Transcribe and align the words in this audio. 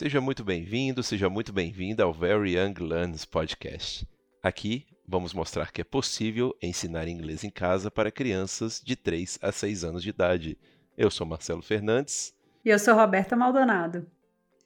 Seja 0.00 0.18
muito 0.18 0.42
bem-vindo, 0.42 1.02
seja 1.02 1.28
muito 1.28 1.52
bem-vinda 1.52 2.04
ao 2.04 2.10
Very 2.14 2.56
Young 2.56 2.72
Learns 2.80 3.26
Podcast. 3.26 4.08
Aqui 4.42 4.86
vamos 5.06 5.34
mostrar 5.34 5.70
que 5.70 5.82
é 5.82 5.84
possível 5.84 6.56
ensinar 6.62 7.06
inglês 7.06 7.44
em 7.44 7.50
casa 7.50 7.90
para 7.90 8.10
crianças 8.10 8.80
de 8.82 8.96
3 8.96 9.38
a 9.42 9.52
6 9.52 9.84
anos 9.84 10.02
de 10.02 10.08
idade. 10.08 10.56
Eu 10.96 11.10
sou 11.10 11.26
Marcelo 11.26 11.60
Fernandes. 11.60 12.34
E 12.64 12.70
eu 12.70 12.78
sou 12.78 12.94
Roberta 12.94 13.36
Maldonado. 13.36 14.06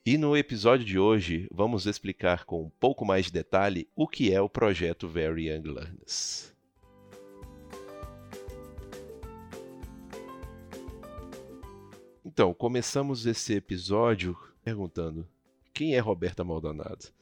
E 0.06 0.16
no 0.16 0.36
episódio 0.36 0.86
de 0.86 1.00
hoje 1.00 1.48
vamos 1.50 1.84
explicar 1.84 2.44
com 2.44 2.62
um 2.62 2.70
pouco 2.70 3.04
mais 3.04 3.26
de 3.26 3.32
detalhe 3.32 3.88
o 3.96 4.06
que 4.06 4.32
é 4.32 4.40
o 4.40 4.48
projeto 4.48 5.08
Very 5.08 5.48
Young 5.48 5.66
Learners. 5.66 6.54
Então, 12.24 12.54
começamos 12.54 13.26
esse 13.26 13.52
episódio 13.52 14.38
perguntando: 14.64 15.28
quem 15.72 15.94
é 15.94 15.98
Roberta 15.98 16.42
Maldonado? 16.42 17.12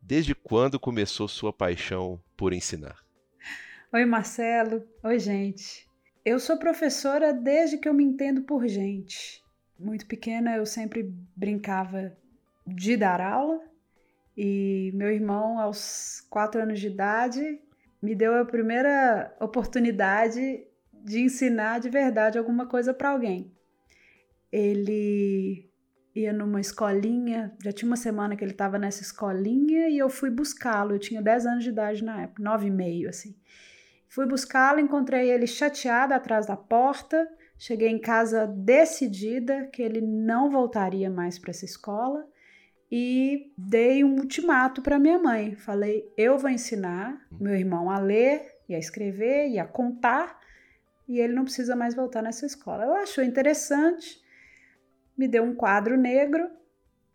Desde 0.00 0.34
quando 0.34 0.78
começou 0.78 1.26
sua 1.26 1.52
paixão 1.52 2.20
por 2.36 2.52
ensinar? 2.52 3.04
Oi, 3.92 4.04
Marcelo. 4.04 4.86
Oi, 5.02 5.18
gente. 5.18 5.88
Eu 6.24 6.38
sou 6.38 6.58
professora 6.58 7.32
desde 7.32 7.78
que 7.78 7.88
eu 7.88 7.94
me 7.94 8.04
entendo 8.04 8.42
por 8.42 8.66
gente. 8.66 9.42
Muito 9.78 10.06
pequena 10.06 10.56
eu 10.56 10.64
sempre 10.64 11.12
brincava 11.36 12.16
de 12.66 12.96
dar 12.96 13.20
aula 13.20 13.60
e 14.36 14.90
meu 14.94 15.12
irmão, 15.12 15.58
aos 15.60 16.20
quatro 16.28 16.60
anos 16.60 16.80
de 16.80 16.88
idade, 16.88 17.60
me 18.02 18.14
deu 18.14 18.34
a 18.36 18.44
primeira 18.44 19.34
oportunidade 19.40 20.66
de 20.92 21.20
ensinar 21.20 21.80
de 21.80 21.88
verdade 21.88 22.38
alguma 22.38 22.66
coisa 22.66 22.92
para 22.92 23.10
alguém. 23.10 23.52
Ele 24.50 25.70
ia 26.14 26.32
numa 26.32 26.60
escolinha, 26.60 27.52
já 27.62 27.72
tinha 27.72 27.88
uma 27.88 27.96
semana 27.96 28.36
que 28.36 28.44
ele 28.44 28.52
estava 28.52 28.78
nessa 28.78 29.02
escolinha 29.02 29.88
e 29.88 29.98
eu 29.98 30.08
fui 30.08 30.30
buscá-lo. 30.30 30.92
Eu 30.92 30.98
tinha 30.98 31.20
10 31.20 31.46
anos 31.46 31.64
de 31.64 31.70
idade 31.70 32.04
na 32.04 32.22
época, 32.22 32.42
9 32.42 32.66
e 32.66 32.70
meio, 32.70 33.08
assim. 33.08 33.34
Fui 34.08 34.26
buscá-lo, 34.26 34.78
encontrei 34.78 35.28
ele 35.30 35.46
chateado 35.46 36.14
atrás 36.14 36.46
da 36.46 36.56
porta. 36.56 37.28
Cheguei 37.58 37.88
em 37.88 37.98
casa 37.98 38.46
decidida 38.46 39.66
que 39.72 39.82
ele 39.82 40.00
não 40.00 40.50
voltaria 40.50 41.10
mais 41.10 41.38
para 41.38 41.50
essa 41.50 41.64
escola 41.64 42.24
e 42.90 43.52
dei 43.58 44.04
um 44.04 44.16
ultimato 44.16 44.82
para 44.82 45.00
minha 45.00 45.18
mãe. 45.18 45.56
Falei: 45.56 46.08
eu 46.16 46.38
vou 46.38 46.48
ensinar 46.48 47.26
meu 47.32 47.56
irmão 47.56 47.90
a 47.90 47.98
ler 47.98 48.54
e 48.68 48.74
a 48.74 48.78
escrever 48.78 49.48
e 49.48 49.58
a 49.58 49.66
contar 49.66 50.38
e 51.08 51.18
ele 51.18 51.32
não 51.32 51.44
precisa 51.44 51.74
mais 51.74 51.94
voltar 51.94 52.22
nessa 52.22 52.46
escola. 52.46 52.84
Ela 52.84 53.00
achou 53.00 53.24
interessante 53.24 54.22
me 55.16 55.28
deu 55.28 55.42
um 55.44 55.54
quadro 55.54 55.96
negro 55.96 56.48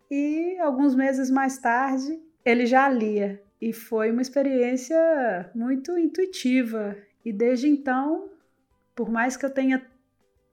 e 0.09 0.57
alguns 0.59 0.95
meses 0.95 1.29
mais 1.29 1.57
tarde 1.57 2.19
ele 2.43 2.65
já 2.65 2.89
lia. 2.89 3.41
E 3.61 3.73
foi 3.73 4.11
uma 4.11 4.21
experiência 4.21 5.51
muito 5.53 5.97
intuitiva. 5.97 6.95
E 7.23 7.33
desde 7.33 7.67
então, 7.67 8.29
por 8.95 9.09
mais 9.09 9.35
que 9.35 9.45
eu 9.45 9.49
tenha 9.49 9.85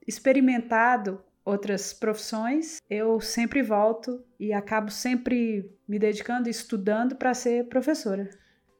experimentado 0.05 1.23
outras 1.43 1.93
profissões, 1.93 2.81
eu 2.89 3.21
sempre 3.21 3.63
volto 3.63 4.21
e 4.37 4.51
acabo 4.51 4.91
sempre 4.91 5.71
me 5.87 5.97
dedicando 5.97 6.49
e 6.49 6.51
estudando 6.51 7.15
para 7.15 7.33
ser 7.33 7.67
professora. 7.67 8.29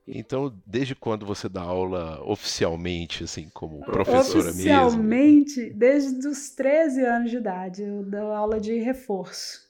Então, 0.08 0.58
desde 0.66 0.96
quando 0.96 1.26
você 1.26 1.50
dá 1.50 1.62
aula 1.62 2.24
oficialmente, 2.24 3.26
assim, 3.26 3.50
como 3.54 3.82
professora 3.82 4.52
oficialmente, 4.52 5.60
mesmo? 5.60 5.78
desde 5.78 6.28
os 6.28 6.50
13 6.52 7.06
anos 7.06 7.30
de 7.30 7.38
idade. 7.38 7.84
Eu 7.84 8.04
dou 8.04 8.32
aula 8.32 8.60
de 8.60 8.78
reforço. 8.80 9.68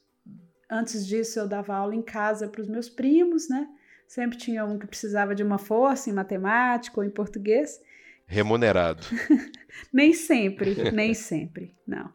Antes 0.69 1.07
disso, 1.07 1.39
eu 1.39 1.47
dava 1.47 1.73
aula 1.73 1.95
em 1.95 2.03
casa 2.03 2.47
para 2.47 2.61
os 2.61 2.67
meus 2.67 2.87
primos, 2.87 3.49
né? 3.49 3.67
Sempre 4.07 4.37
tinha 4.37 4.63
um 4.63 4.77
que 4.77 4.85
precisava 4.85 5.33
de 5.33 5.41
uma 5.41 5.57
força 5.57 6.09
em 6.09 6.13
matemática 6.13 6.99
ou 6.99 7.03
em 7.03 7.09
português. 7.09 7.81
Remunerado. 8.27 9.01
nem 9.91 10.13
sempre, 10.13 10.91
nem 10.91 11.13
sempre, 11.13 11.75
não. 11.85 12.13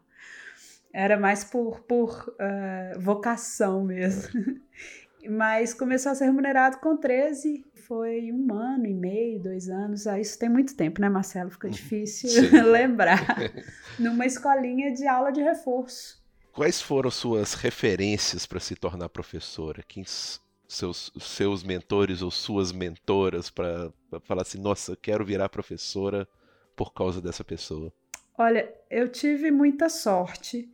Era 0.93 1.17
mais 1.17 1.43
por, 1.43 1.81
por 1.81 2.35
uh, 2.39 2.99
vocação 2.99 3.83
mesmo. 3.83 4.29
Mas 5.29 5.73
começou 5.73 6.11
a 6.11 6.15
ser 6.15 6.25
remunerado 6.25 6.77
com 6.77 6.97
13 6.97 7.65
foi 7.87 8.31
um 8.31 8.53
ano 8.53 8.85
e 8.85 8.93
meio, 8.93 9.41
dois 9.41 9.69
anos. 9.69 10.07
Ah, 10.07 10.19
isso 10.19 10.37
tem 10.39 10.49
muito 10.49 10.75
tempo, 10.75 11.01
né, 11.01 11.09
Marcelo? 11.09 11.49
Fica 11.49 11.67
uhum. 11.67 11.73
difícil 11.73 12.29
lembrar. 12.71 13.25
Numa 13.99 14.25
escolinha 14.25 14.91
de 14.93 15.05
aula 15.07 15.31
de 15.31 15.41
reforço. 15.41 16.21
Quais 16.53 16.81
foram 16.81 17.09
suas 17.09 17.53
referências 17.53 18.45
para 18.45 18.59
se 18.59 18.75
tornar 18.75 19.09
professora? 19.09 19.83
Quem 19.87 20.03
seus 20.67 21.11
seus 21.19 21.63
mentores 21.63 22.21
ou 22.21 22.31
suas 22.31 22.71
mentoras 22.71 23.49
para 23.49 23.91
falar 24.23 24.43
assim, 24.43 24.59
nossa, 24.59 24.95
quero 24.95 25.25
virar 25.25 25.49
professora 25.49 26.27
por 26.75 26.93
causa 26.93 27.21
dessa 27.21 27.43
pessoa? 27.43 27.91
Olha, 28.37 28.73
eu 28.89 29.07
tive 29.09 29.51
muita 29.51 29.89
sorte 29.89 30.71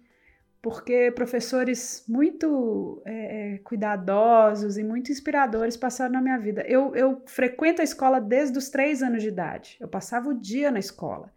porque 0.62 1.12
professores 1.12 2.04
muito 2.08 3.02
é, 3.06 3.54
é, 3.54 3.58
cuidadosos 3.60 4.78
e 4.78 4.84
muito 4.84 5.12
inspiradores 5.12 5.78
passaram 5.78 6.14
na 6.14 6.22
minha 6.22 6.38
vida. 6.38 6.64
Eu, 6.68 6.96
eu 6.96 7.22
frequento 7.26 7.82
a 7.82 7.84
escola 7.84 8.20
desde 8.20 8.58
os 8.58 8.70
três 8.70 9.02
anos 9.02 9.22
de 9.22 9.30
idade. 9.30 9.78
Eu 9.80 9.88
passava 9.88 10.30
o 10.30 10.34
dia 10.34 10.70
na 10.70 10.80
escola. 10.80 11.32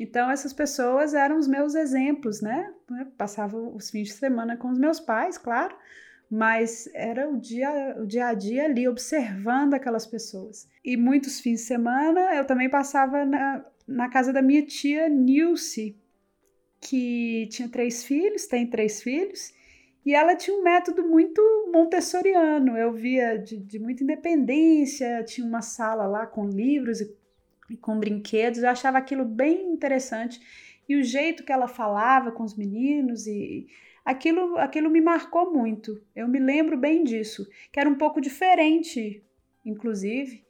Então, 0.00 0.30
essas 0.30 0.54
pessoas 0.54 1.12
eram 1.12 1.38
os 1.38 1.46
meus 1.46 1.74
exemplos, 1.74 2.40
né? 2.40 2.72
Passava 3.18 3.58
os 3.58 3.90
fins 3.90 4.08
de 4.08 4.14
semana 4.14 4.56
com 4.56 4.70
os 4.70 4.78
meus 4.78 4.98
pais, 4.98 5.36
claro, 5.36 5.76
mas 6.30 6.88
era 6.94 7.28
o 7.28 7.38
dia, 7.38 7.96
o 8.00 8.06
dia 8.06 8.28
a 8.28 8.34
dia 8.34 8.64
ali, 8.64 8.88
observando 8.88 9.74
aquelas 9.74 10.06
pessoas. 10.06 10.66
E 10.82 10.96
muitos 10.96 11.40
fins 11.40 11.60
de 11.60 11.66
semana 11.66 12.34
eu 12.34 12.46
também 12.46 12.70
passava 12.70 13.26
na, 13.26 13.62
na 13.86 14.08
casa 14.08 14.32
da 14.32 14.40
minha 14.40 14.64
tia 14.64 15.10
Nilce, 15.10 15.94
que 16.82 17.46
tinha 17.46 17.68
três 17.68 18.04
filhos, 18.04 18.46
tem 18.46 18.66
três 18.66 19.00
filhos, 19.00 19.54
e 20.04 20.14
ela 20.14 20.34
tinha 20.34 20.58
um 20.58 20.64
método 20.64 21.06
muito 21.08 21.40
montessoriano. 21.72 22.76
Eu 22.76 22.92
via 22.92 23.36
de, 23.38 23.56
de 23.56 23.78
muita 23.78 24.02
independência, 24.02 25.22
tinha 25.22 25.46
uma 25.46 25.62
sala 25.62 26.06
lá 26.06 26.26
com 26.26 26.44
livros 26.44 27.00
e, 27.00 27.16
e 27.70 27.76
com 27.76 27.98
brinquedos, 27.98 28.62
eu 28.62 28.68
achava 28.68 28.98
aquilo 28.98 29.24
bem 29.24 29.72
interessante. 29.72 30.40
E 30.88 30.96
o 30.96 31.04
jeito 31.04 31.44
que 31.44 31.52
ela 31.52 31.68
falava 31.68 32.32
com 32.32 32.42
os 32.42 32.56
meninos 32.56 33.28
e 33.28 33.68
aquilo, 34.04 34.58
aquilo 34.58 34.90
me 34.90 35.00
marcou 35.00 35.52
muito. 35.52 36.02
Eu 36.16 36.26
me 36.26 36.40
lembro 36.40 36.76
bem 36.76 37.04
disso, 37.04 37.48
que 37.70 37.78
era 37.78 37.88
um 37.88 37.94
pouco 37.94 38.20
diferente, 38.20 39.24
inclusive, 39.64 40.44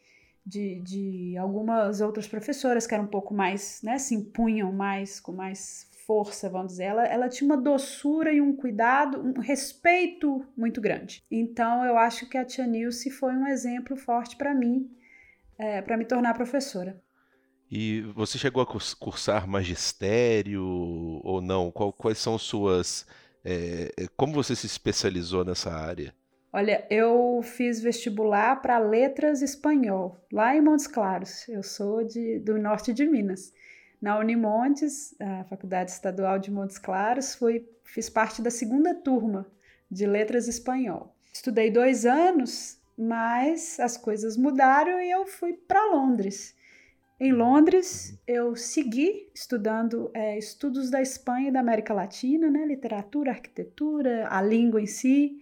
de, 0.46 0.80
de 0.80 1.36
algumas 1.36 2.00
outras 2.00 2.26
professoras 2.26 2.86
que 2.86 2.94
eram 2.94 3.04
um 3.04 3.08
pouco 3.08 3.34
mais, 3.34 3.82
né, 3.82 3.98
se 3.98 4.14
impunham 4.14 4.72
mais, 4.72 5.20
com 5.20 5.32
mais 5.32 5.91
força, 6.06 6.48
vamos 6.48 6.72
dizer. 6.72 6.84
Ela, 6.84 7.06
ela 7.06 7.28
tinha 7.28 7.46
uma 7.46 7.56
doçura 7.56 8.32
e 8.32 8.40
um 8.40 8.54
cuidado, 8.54 9.20
um 9.20 9.40
respeito 9.40 10.44
muito 10.56 10.80
grande. 10.80 11.22
Então, 11.30 11.84
eu 11.84 11.96
acho 11.96 12.28
que 12.28 12.36
a 12.36 12.44
tia 12.44 12.66
Nilce 12.66 13.10
foi 13.10 13.34
um 13.34 13.46
exemplo 13.46 13.96
forte 13.96 14.36
para 14.36 14.54
mim, 14.54 14.90
é, 15.58 15.80
para 15.82 15.96
me 15.96 16.04
tornar 16.04 16.34
professora. 16.34 17.00
E 17.70 18.02
você 18.14 18.36
chegou 18.36 18.62
a 18.62 18.66
cursar 18.66 19.48
magistério 19.48 20.62
ou 20.62 21.40
não? 21.40 21.70
Qual, 21.70 21.92
quais 21.92 22.18
são 22.18 22.36
suas. 22.36 23.06
É, 23.44 23.90
é, 23.96 24.06
como 24.16 24.34
você 24.34 24.54
se 24.54 24.66
especializou 24.66 25.44
nessa 25.44 25.70
área? 25.72 26.14
Olha, 26.52 26.86
eu 26.90 27.40
fiz 27.42 27.80
vestibular 27.80 28.60
para 28.60 28.78
letras 28.78 29.40
espanhol, 29.40 30.22
lá 30.30 30.54
em 30.54 30.60
Montes 30.60 30.86
Claros. 30.86 31.48
Eu 31.48 31.62
sou 31.62 32.04
de, 32.04 32.40
do 32.40 32.58
norte 32.58 32.92
de 32.92 33.06
Minas 33.06 33.54
na 34.02 34.18
Unimontes, 34.18 35.14
a 35.20 35.44
Faculdade 35.44 35.92
Estadual 35.92 36.36
de 36.36 36.50
Montes 36.50 36.76
Claros, 36.76 37.36
fui, 37.36 37.64
fiz 37.84 38.10
parte 38.10 38.42
da 38.42 38.50
segunda 38.50 38.92
turma 38.92 39.46
de 39.88 40.04
Letras 40.06 40.48
Espanhol. 40.48 41.14
Estudei 41.32 41.70
dois 41.70 42.04
anos, 42.04 42.80
mas 42.98 43.78
as 43.78 43.96
coisas 43.96 44.36
mudaram 44.36 45.00
e 45.00 45.08
eu 45.08 45.24
fui 45.24 45.52
para 45.52 45.94
Londres. 45.94 46.56
Em 47.20 47.32
Londres, 47.32 48.18
eu 48.26 48.56
segui 48.56 49.30
estudando 49.32 50.10
é, 50.12 50.36
estudos 50.36 50.90
da 50.90 51.00
Espanha 51.00 51.50
e 51.50 51.52
da 51.52 51.60
América 51.60 51.94
Latina, 51.94 52.50
né, 52.50 52.66
literatura, 52.66 53.30
arquitetura, 53.30 54.26
a 54.28 54.42
língua 54.42 54.82
em 54.82 54.86
si, 54.86 55.40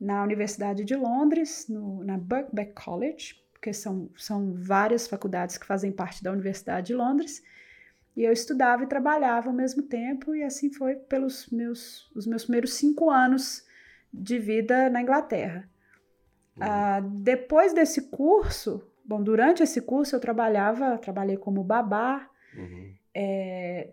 na 0.00 0.22
Universidade 0.22 0.84
de 0.84 0.94
Londres, 0.94 1.66
no, 1.68 2.04
na 2.04 2.16
Birkbeck 2.16 2.72
College, 2.74 3.42
porque 3.52 3.72
são, 3.72 4.08
são 4.16 4.54
várias 4.54 5.08
faculdades 5.08 5.58
que 5.58 5.66
fazem 5.66 5.90
parte 5.90 6.22
da 6.22 6.30
Universidade 6.30 6.88
de 6.88 6.94
Londres. 6.94 7.42
E 8.16 8.24
eu 8.24 8.32
estudava 8.32 8.82
e 8.82 8.86
trabalhava 8.86 9.48
ao 9.48 9.54
mesmo 9.54 9.82
tempo, 9.82 10.34
e 10.34 10.42
assim 10.42 10.72
foi 10.72 10.94
pelos 10.94 11.48
meus, 11.50 12.10
os 12.14 12.26
meus 12.26 12.44
primeiros 12.44 12.72
cinco 12.72 13.10
anos 13.10 13.66
de 14.12 14.38
vida 14.38 14.88
na 14.88 15.02
Inglaterra. 15.02 15.68
Uhum. 16.56 16.62
Ah, 16.62 17.00
depois 17.00 17.74
desse 17.74 18.08
curso, 18.08 18.82
bom, 19.04 19.22
durante 19.22 19.62
esse 19.62 19.82
curso 19.82 20.16
eu 20.16 20.20
trabalhava, 20.20 20.96
trabalhei 20.96 21.36
como 21.36 21.62
babá, 21.62 22.26
uhum. 22.56 22.94
é, 23.14 23.90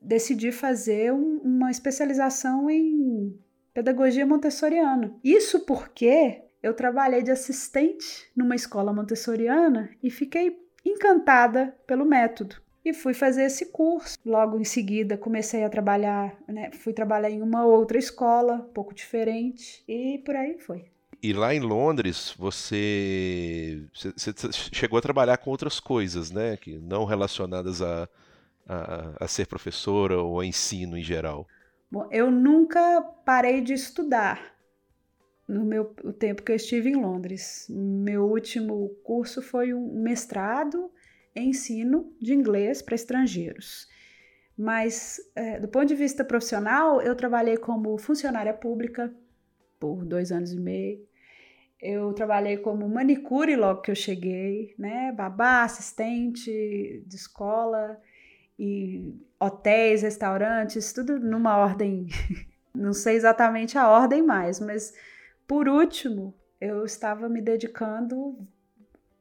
decidi 0.00 0.50
fazer 0.50 1.12
um, 1.12 1.38
uma 1.44 1.70
especialização 1.70 2.70
em 2.70 3.38
pedagogia 3.74 4.26
montessoriana. 4.26 5.14
Isso 5.22 5.66
porque 5.66 6.42
eu 6.62 6.72
trabalhei 6.72 7.22
de 7.22 7.30
assistente 7.30 8.30
numa 8.34 8.54
escola 8.54 8.92
montessoriana 8.92 9.90
e 10.02 10.10
fiquei 10.10 10.58
encantada 10.84 11.76
pelo 11.86 12.06
método. 12.06 12.56
E 12.84 12.94
fui 12.94 13.12
fazer 13.12 13.44
esse 13.44 13.66
curso. 13.66 14.16
Logo 14.24 14.58
em 14.58 14.64
seguida 14.64 15.18
comecei 15.18 15.64
a 15.64 15.68
trabalhar, 15.68 16.34
né? 16.48 16.70
Fui 16.72 16.92
trabalhar 16.92 17.30
em 17.30 17.42
uma 17.42 17.64
outra 17.64 17.98
escola, 17.98 18.54
um 18.54 18.72
pouco 18.72 18.94
diferente, 18.94 19.84
e 19.86 20.18
por 20.24 20.34
aí 20.34 20.58
foi. 20.58 20.86
E 21.22 21.34
lá 21.34 21.54
em 21.54 21.60
Londres, 21.60 22.34
você, 22.38 23.82
você 23.92 24.22
chegou 24.72 24.98
a 24.98 25.02
trabalhar 25.02 25.36
com 25.36 25.50
outras 25.50 25.78
coisas, 25.78 26.30
né? 26.30 26.56
Que 26.56 26.78
não 26.78 27.04
relacionadas 27.04 27.82
a, 27.82 28.08
a, 28.66 29.24
a 29.24 29.28
ser 29.28 29.46
professora 29.46 30.18
ou 30.18 30.40
a 30.40 30.46
ensino 30.46 30.96
em 30.96 31.02
geral. 31.02 31.46
Bom, 31.90 32.08
eu 32.10 32.30
nunca 32.30 33.02
parei 33.24 33.60
de 33.60 33.74
estudar 33.74 34.54
no 35.46 35.64
meu 35.64 35.94
o 36.04 36.12
tempo 36.12 36.42
que 36.42 36.52
eu 36.52 36.56
estive 36.56 36.88
em 36.88 36.96
Londres. 36.96 37.66
Meu 37.68 38.24
último 38.24 38.88
curso 39.02 39.42
foi 39.42 39.74
um 39.74 40.00
mestrado 40.00 40.90
ensino 41.34 42.12
de 42.20 42.34
inglês 42.34 42.82
para 42.82 42.94
estrangeiros. 42.94 43.88
Mas, 44.56 45.18
é, 45.34 45.58
do 45.58 45.68
ponto 45.68 45.86
de 45.86 45.94
vista 45.94 46.24
profissional, 46.24 47.00
eu 47.00 47.14
trabalhei 47.16 47.56
como 47.56 47.96
funcionária 47.98 48.52
pública 48.52 49.14
por 49.78 50.04
dois 50.04 50.30
anos 50.30 50.52
e 50.52 50.60
meio. 50.60 51.08
Eu 51.80 52.12
trabalhei 52.12 52.58
como 52.58 52.86
manicure 52.88 53.56
logo 53.56 53.80
que 53.80 53.90
eu 53.90 53.94
cheguei, 53.94 54.74
né? 54.78 55.12
Babá, 55.12 55.64
assistente 55.64 57.02
de 57.06 57.16
escola 57.16 57.98
e 58.58 59.14
hotéis, 59.38 60.02
restaurantes, 60.02 60.92
tudo 60.92 61.18
numa 61.18 61.56
ordem, 61.56 62.08
não 62.74 62.92
sei 62.92 63.16
exatamente 63.16 63.78
a 63.78 63.88
ordem 63.88 64.22
mais, 64.22 64.60
mas 64.60 64.92
por 65.48 65.66
último, 65.66 66.34
eu 66.60 66.84
estava 66.84 67.26
me 67.28 67.40
dedicando 67.40 68.46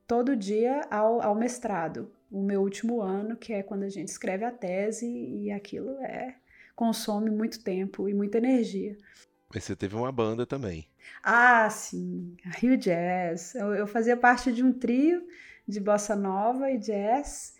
todo 0.09 0.35
dia 0.35 0.81
ao, 0.89 1.21
ao 1.21 1.35
mestrado, 1.35 2.11
o 2.31 2.41
meu 2.41 2.61
último 2.61 2.99
ano, 2.99 3.37
que 3.37 3.53
é 3.53 3.61
quando 3.61 3.83
a 3.83 3.89
gente 3.89 4.07
escreve 4.07 4.43
a 4.43 4.51
tese, 4.51 5.05
e 5.05 5.51
aquilo 5.51 5.91
é 6.01 6.35
consome 6.75 7.29
muito 7.29 7.63
tempo 7.63 8.09
e 8.09 8.13
muita 8.13 8.39
energia. 8.39 8.97
Mas 9.53 9.63
você 9.63 9.75
teve 9.75 9.95
uma 9.95 10.11
banda 10.11 10.47
também. 10.47 10.87
Ah, 11.23 11.69
sim, 11.69 12.35
a 12.43 12.57
Rio 12.57 12.75
Jazz. 12.75 13.53
Eu, 13.53 13.75
eu 13.75 13.85
fazia 13.85 14.17
parte 14.17 14.51
de 14.51 14.63
um 14.63 14.73
trio 14.73 15.21
de 15.67 15.79
bossa 15.79 16.15
nova 16.15 16.71
e 16.71 16.79
jazz. 16.79 17.53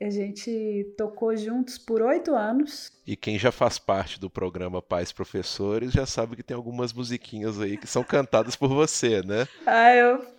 A 0.00 0.08
gente 0.08 0.94
tocou 0.96 1.36
juntos 1.36 1.76
por 1.76 2.00
oito 2.00 2.34
anos. 2.34 2.92
E 3.06 3.14
quem 3.14 3.38
já 3.38 3.52
faz 3.52 3.78
parte 3.78 4.18
do 4.18 4.30
programa 4.30 4.80
Pais 4.80 5.12
Professores 5.12 5.92
já 5.92 6.06
sabe 6.06 6.36
que 6.36 6.42
tem 6.42 6.56
algumas 6.56 6.92
musiquinhas 6.92 7.60
aí 7.60 7.76
que 7.76 7.86
são 7.86 8.02
cantadas 8.02 8.56
por 8.56 8.68
você, 8.68 9.22
né? 9.22 9.46
Ah, 9.66 9.94
eu 9.94 10.34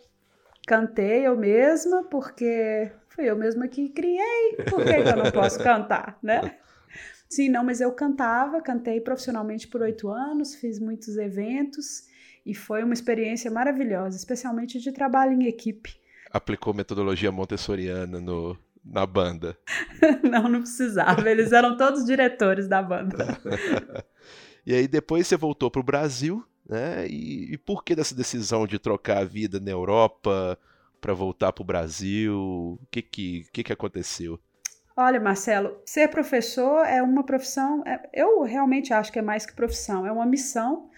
cantei 0.65 1.27
eu 1.27 1.37
mesma, 1.37 2.03
porque 2.03 2.91
fui 3.09 3.29
eu 3.29 3.37
mesma 3.37 3.67
que 3.67 3.89
criei, 3.89 4.57
por 4.69 4.83
que, 4.83 4.91
eu 4.91 5.23
não 5.23 5.31
posso 5.31 5.59
cantar, 5.63 6.17
né? 6.21 6.57
Sim, 7.29 7.49
não, 7.49 7.63
mas 7.63 7.81
eu 7.81 7.91
cantava, 7.91 8.61
cantei 8.61 9.01
profissionalmente 9.01 9.67
por 9.67 9.81
oito 9.81 10.09
anos, 10.09 10.55
fiz 10.55 10.79
muitos 10.79 11.17
eventos 11.17 12.03
e 12.45 12.53
foi 12.53 12.83
uma 12.83 12.93
experiência 12.93 13.49
maravilhosa, 13.49 14.15
especialmente 14.15 14.79
de 14.79 14.91
trabalho 14.91 15.33
em 15.33 15.47
equipe. 15.47 15.99
Aplicou 16.31 16.73
metodologia 16.73 17.31
montessoriana 17.31 18.19
no, 18.19 18.57
na 18.83 19.05
banda? 19.05 19.57
não, 20.23 20.47
não 20.47 20.61
precisava, 20.61 21.29
eles 21.29 21.51
eram 21.51 21.75
todos 21.75 22.05
diretores 22.05 22.67
da 22.67 22.81
banda. 22.81 23.37
e 24.65 24.73
aí 24.73 24.87
depois 24.87 25.25
você 25.25 25.35
voltou 25.35 25.71
para 25.71 25.81
o 25.81 25.83
Brasil, 25.83 26.45
né? 26.67 27.07
E, 27.07 27.53
e, 27.53 27.57
por 27.57 27.83
que 27.83 27.95
dessa 27.95 28.15
decisão 28.15 28.65
de 28.65 28.79
trocar 28.79 29.19
a 29.19 29.25
vida 29.25 29.59
na 29.59 29.71
Europa 29.71 30.57
para 30.99 31.13
voltar 31.13 31.53
para 31.53 31.61
o 31.61 31.65
Brasil? 31.65 32.35
O 32.37 32.87
que 32.89 33.01
que, 33.01 33.45
que 33.51 33.63
que 33.63 33.73
aconteceu? 33.73 34.39
Olha, 34.97 35.19
Marcelo, 35.19 35.77
ser 35.85 36.07
professor 36.07 36.85
é 36.85 37.01
uma 37.01 37.23
profissão. 37.23 37.83
É, 37.85 38.09
eu 38.13 38.41
realmente 38.43 38.93
acho 38.93 39.11
que 39.11 39.19
é 39.19 39.21
mais 39.21 39.45
que 39.45 39.53
profissão, 39.53 40.05
é 40.05 40.11
uma 40.11 40.25
missão. 40.25 40.89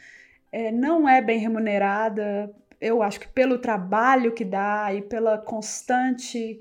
É, 0.52 0.72
não 0.72 1.10
é 1.10 1.22
bem 1.22 1.40
remunerada. 1.40 2.54
Eu 2.80 3.02
acho 3.02 3.20
que 3.20 3.28
pelo 3.28 3.58
trabalho 3.58 4.34
que 4.34 4.46
dá 4.46 4.94
e 4.94 5.02
pela 5.02 5.38
constante 5.38 6.60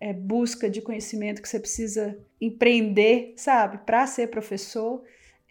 é, 0.00 0.12
busca 0.12 0.70
de 0.70 0.80
conhecimento 0.80 1.42
que 1.42 1.48
você 1.48 1.60
precisa 1.60 2.18
empreender, 2.40 3.34
sabe, 3.36 3.78
para 3.78 4.06
ser 4.06 4.28
professor 4.28 5.02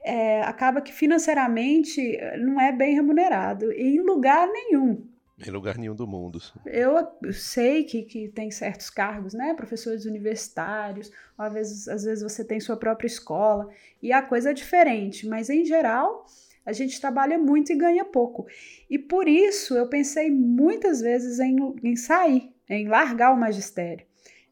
é, 0.08 0.42
acaba 0.44 0.82
que 0.82 0.94
financeiramente 0.94 2.16
eh, 2.16 2.38
não 2.38 2.60
é 2.62 2.72
bem 2.72 2.96
remunerado 2.96 3.72
em 3.74 4.00
lugar 4.00 4.48
nenhum. 4.48 5.06
Em 5.46 5.52
lugar 5.52 5.78
nenhum 5.78 5.94
do 5.94 6.08
mundo. 6.08 6.40
Eu 6.66 6.96
sei 7.32 7.84
que, 7.84 8.04
que 8.04 8.30
tem 8.30 8.50
certos 8.50 8.90
cargos, 8.90 9.34
né? 9.34 9.54
Professores 9.54 10.06
universitários, 10.06 11.12
ou 11.38 11.46
às 11.46 11.54
vezes, 11.54 11.88
às 11.88 12.04
vezes 12.04 12.24
você 12.24 12.44
tem 12.44 12.60
sua 12.60 12.78
própria 12.78 13.08
escola, 13.08 13.70
e 14.02 14.12
a 14.14 14.22
coisa 14.22 14.52
é 14.52 14.54
diferente, 14.54 15.28
mas 15.28 15.50
em 15.50 15.66
geral 15.66 16.26
a 16.66 16.74
gente 16.74 17.00
trabalha 17.00 17.38
muito 17.38 17.72
e 17.72 17.78
ganha 17.78 18.04
pouco. 18.04 18.46
E 18.90 18.98
por 18.98 19.28
isso 19.28 19.76
eu 19.76 19.88
pensei 19.88 20.32
muitas 20.32 21.02
vezes 21.02 21.40
em, 21.40 21.56
em 21.84 21.96
sair, 21.96 22.52
em 22.70 22.88
largar 22.88 23.32
o 23.32 23.40
magistério. 23.40 24.06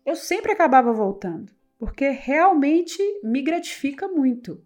Eu 0.05 0.15
sempre 0.15 0.51
acabava 0.51 0.93
voltando, 0.93 1.51
porque 1.79 2.09
realmente 2.09 3.01
me 3.23 3.41
gratifica 3.41 4.07
muito. 4.07 4.61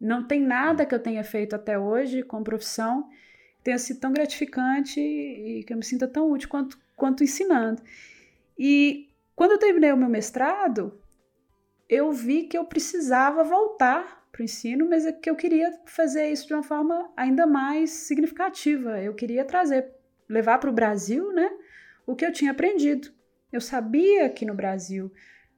Não 0.00 0.26
tem 0.26 0.40
nada 0.40 0.86
que 0.86 0.94
eu 0.94 0.98
tenha 0.98 1.22
feito 1.22 1.54
até 1.54 1.78
hoje 1.78 2.22
com 2.22 2.42
profissão 2.42 3.08
que 3.58 3.64
tenha 3.64 3.78
sido 3.78 4.00
tão 4.00 4.12
gratificante 4.12 4.98
e 4.98 5.62
que 5.64 5.72
eu 5.72 5.76
me 5.76 5.84
sinta 5.84 6.08
tão 6.08 6.30
útil 6.30 6.48
quanto, 6.48 6.78
quanto 6.96 7.22
ensinando. 7.22 7.82
E 8.58 9.10
quando 9.36 9.52
eu 9.52 9.58
terminei 9.58 9.92
o 9.92 9.96
meu 9.96 10.08
mestrado, 10.08 10.98
eu 11.88 12.10
vi 12.12 12.44
que 12.44 12.56
eu 12.56 12.64
precisava 12.64 13.44
voltar 13.44 14.26
para 14.32 14.40
o 14.40 14.44
ensino, 14.44 14.88
mas 14.88 15.04
é 15.04 15.12
que 15.12 15.28
eu 15.28 15.36
queria 15.36 15.70
fazer 15.84 16.30
isso 16.30 16.46
de 16.46 16.54
uma 16.54 16.62
forma 16.62 17.10
ainda 17.16 17.46
mais 17.46 17.90
significativa. 17.90 19.00
Eu 19.02 19.14
queria 19.14 19.44
trazer, 19.44 19.92
levar 20.28 20.58
para 20.58 20.70
o 20.70 20.72
Brasil, 20.72 21.32
né, 21.32 21.50
o 22.06 22.16
que 22.16 22.24
eu 22.24 22.32
tinha 22.32 22.52
aprendido. 22.52 23.10
Eu 23.52 23.60
sabia 23.60 24.30
que 24.30 24.46
no 24.46 24.54
Brasil 24.54 25.12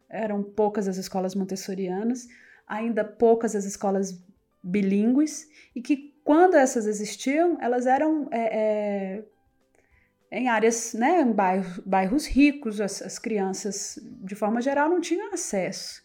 eram 0.08 0.42
poucas 0.42 0.88
as 0.88 0.96
escolas 0.96 1.34
montessorianas, 1.34 2.26
ainda 2.66 3.04
poucas 3.04 3.54
as 3.54 3.64
escolas 3.64 4.18
bilíngues 4.62 5.48
e 5.74 5.82
que 5.82 6.12
quando 6.24 6.54
essas 6.54 6.86
existiam, 6.86 7.58
elas 7.60 7.86
eram 7.86 8.28
é, 8.30 9.24
é, 10.30 10.38
em 10.38 10.48
áreas, 10.48 10.94
né, 10.94 11.20
em 11.20 11.32
bairros, 11.32 11.78
bairros 11.84 12.26
ricos, 12.26 12.80
as, 12.80 13.02
as 13.02 13.18
crianças, 13.18 13.98
de 14.02 14.34
forma 14.34 14.60
geral, 14.60 14.88
não 14.88 15.00
tinham 15.00 15.32
acesso 15.32 16.02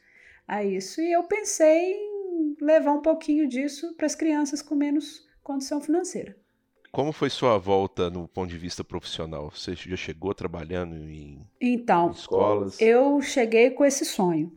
a 0.48 0.64
isso. 0.64 1.00
E 1.02 1.12
eu 1.12 1.24
pensei 1.24 1.94
em 1.94 2.56
levar 2.60 2.94
um 2.94 3.02
pouquinho 3.02 3.48
disso 3.48 3.94
para 3.96 4.06
as 4.06 4.16
crianças 4.16 4.62
com 4.62 4.76
menos 4.76 5.28
condição 5.44 5.80
financeira. 5.80 6.36
Como 6.92 7.12
foi 7.12 7.30
sua 7.30 7.58
volta 7.58 8.10
no 8.10 8.28
ponto 8.28 8.50
de 8.50 8.58
vista 8.58 8.84
profissional? 8.84 9.52
Você 9.52 9.76
já 9.76 9.96
chegou 9.96 10.34
trabalhando 10.34 10.96
em, 10.96 11.46
então, 11.62 12.08
em 12.08 12.12
escolas? 12.12 12.82
Eu 12.82 13.22
cheguei 13.22 13.70
com 13.70 13.86
esse 13.86 14.04
sonho 14.04 14.52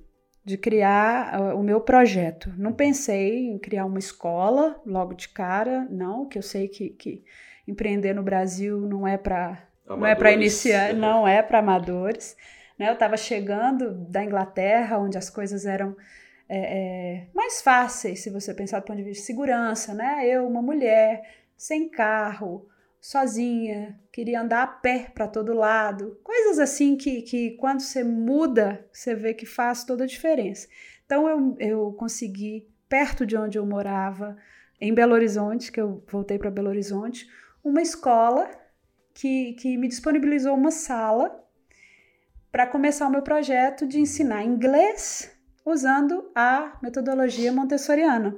de 0.50 0.58
criar 0.58 1.40
uh, 1.40 1.56
o 1.56 1.62
meu 1.62 1.80
projeto. 1.80 2.52
Não 2.58 2.72
pensei 2.72 3.46
em 3.46 3.58
criar 3.58 3.86
uma 3.86 3.98
escola 3.98 4.80
logo 4.84 5.14
de 5.14 5.28
cara, 5.28 5.86
não, 5.88 6.26
que 6.26 6.36
eu 6.36 6.42
sei 6.42 6.68
que, 6.68 6.90
que 6.90 7.24
empreender 7.66 8.12
no 8.12 8.22
Brasil 8.22 8.80
não 8.80 9.06
é 9.06 9.16
para 9.16 9.66
não 9.86 10.06
é 10.06 10.14
para 10.14 10.32
iniciar, 10.32 10.92
não 10.94 11.26
é 11.26 11.42
para 11.42 11.60
amadores. 11.60 12.36
Né? 12.78 12.88
Eu 12.88 12.94
estava 12.94 13.16
chegando 13.16 13.94
da 13.94 14.24
Inglaterra, 14.24 14.98
onde 14.98 15.16
as 15.16 15.30
coisas 15.30 15.64
eram 15.64 15.96
é, 16.48 16.58
é, 16.58 17.26
mais 17.32 17.62
fáceis, 17.62 18.20
se 18.20 18.30
você 18.30 18.52
pensar 18.52 18.80
do 18.80 18.84
ponto 18.84 18.96
de 18.96 19.04
vista 19.04 19.20
de 19.20 19.26
segurança, 19.26 19.94
né? 19.94 20.26
Eu, 20.26 20.48
uma 20.48 20.60
mulher, 20.60 21.22
sem 21.56 21.88
carro, 21.88 22.66
sozinha, 23.00 23.98
queria 24.12 24.42
andar 24.42 24.62
a 24.62 24.66
pé 24.66 25.10
para 25.14 25.26
todo 25.26 25.54
lado, 25.54 26.20
coisas 26.22 26.58
assim 26.58 26.96
que, 26.96 27.22
que 27.22 27.52
quando 27.52 27.80
você 27.80 28.04
muda, 28.04 28.86
você 28.92 29.14
vê 29.14 29.32
que 29.32 29.46
faz 29.46 29.84
toda 29.84 30.04
a 30.04 30.06
diferença. 30.06 30.68
Então 31.06 31.28
eu, 31.28 31.56
eu 31.58 31.92
consegui, 31.92 32.68
perto 32.88 33.24
de 33.24 33.36
onde 33.36 33.56
eu 33.56 33.64
morava, 33.64 34.36
em 34.80 34.92
Belo 34.92 35.14
Horizonte, 35.14 35.72
que 35.72 35.80
eu 35.80 36.02
voltei 36.08 36.38
para 36.38 36.50
Belo 36.50 36.68
Horizonte, 36.68 37.26
uma 37.62 37.80
escola 37.82 38.50
que, 39.14 39.54
que 39.54 39.76
me 39.76 39.88
disponibilizou 39.88 40.54
uma 40.54 40.70
sala 40.70 41.44
para 42.50 42.66
começar 42.66 43.06
o 43.06 43.10
meu 43.10 43.22
projeto 43.22 43.86
de 43.86 44.00
ensinar 44.00 44.44
inglês 44.44 45.30
usando 45.64 46.30
a 46.34 46.78
metodologia 46.82 47.52
montessoriana. 47.52 48.36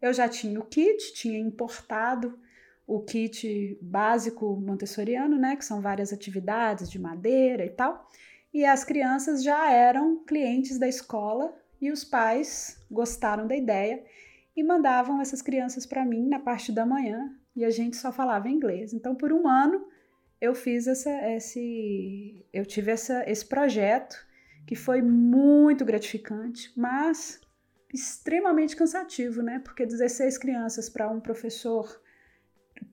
Eu 0.00 0.12
já 0.12 0.28
tinha 0.28 0.60
o 0.60 0.64
kit, 0.64 1.14
tinha 1.14 1.38
importado 1.38 2.38
o 2.88 3.00
kit 3.00 3.78
básico 3.82 4.56
montessoriano, 4.56 5.38
né, 5.38 5.56
que 5.56 5.64
são 5.64 5.82
várias 5.82 6.10
atividades 6.10 6.90
de 6.90 6.98
madeira 6.98 7.62
e 7.66 7.68
tal. 7.68 8.08
E 8.52 8.64
as 8.64 8.82
crianças 8.82 9.44
já 9.44 9.70
eram 9.70 10.24
clientes 10.24 10.78
da 10.78 10.88
escola 10.88 11.54
e 11.78 11.92
os 11.92 12.02
pais 12.02 12.82
gostaram 12.90 13.46
da 13.46 13.54
ideia 13.54 14.02
e 14.56 14.62
mandavam 14.62 15.20
essas 15.20 15.42
crianças 15.42 15.84
para 15.84 16.02
mim 16.02 16.26
na 16.26 16.40
parte 16.40 16.72
da 16.72 16.86
manhã 16.86 17.30
e 17.54 17.62
a 17.62 17.70
gente 17.70 17.94
só 17.94 18.10
falava 18.10 18.48
inglês. 18.48 18.94
Então, 18.94 19.14
por 19.14 19.34
um 19.34 19.46
ano, 19.46 19.86
eu 20.40 20.54
fiz 20.54 20.86
essa, 20.86 21.10
esse, 21.32 22.46
eu 22.54 22.64
tive 22.64 22.90
essa, 22.90 23.22
esse 23.30 23.44
projeto 23.44 24.16
que 24.66 24.74
foi 24.74 25.02
muito 25.02 25.84
gratificante, 25.84 26.72
mas 26.74 27.38
extremamente 27.92 28.74
cansativo, 28.74 29.42
né? 29.42 29.58
Porque 29.58 29.84
16 29.84 30.38
crianças 30.38 30.88
para 30.88 31.10
um 31.10 31.20
professor 31.20 32.00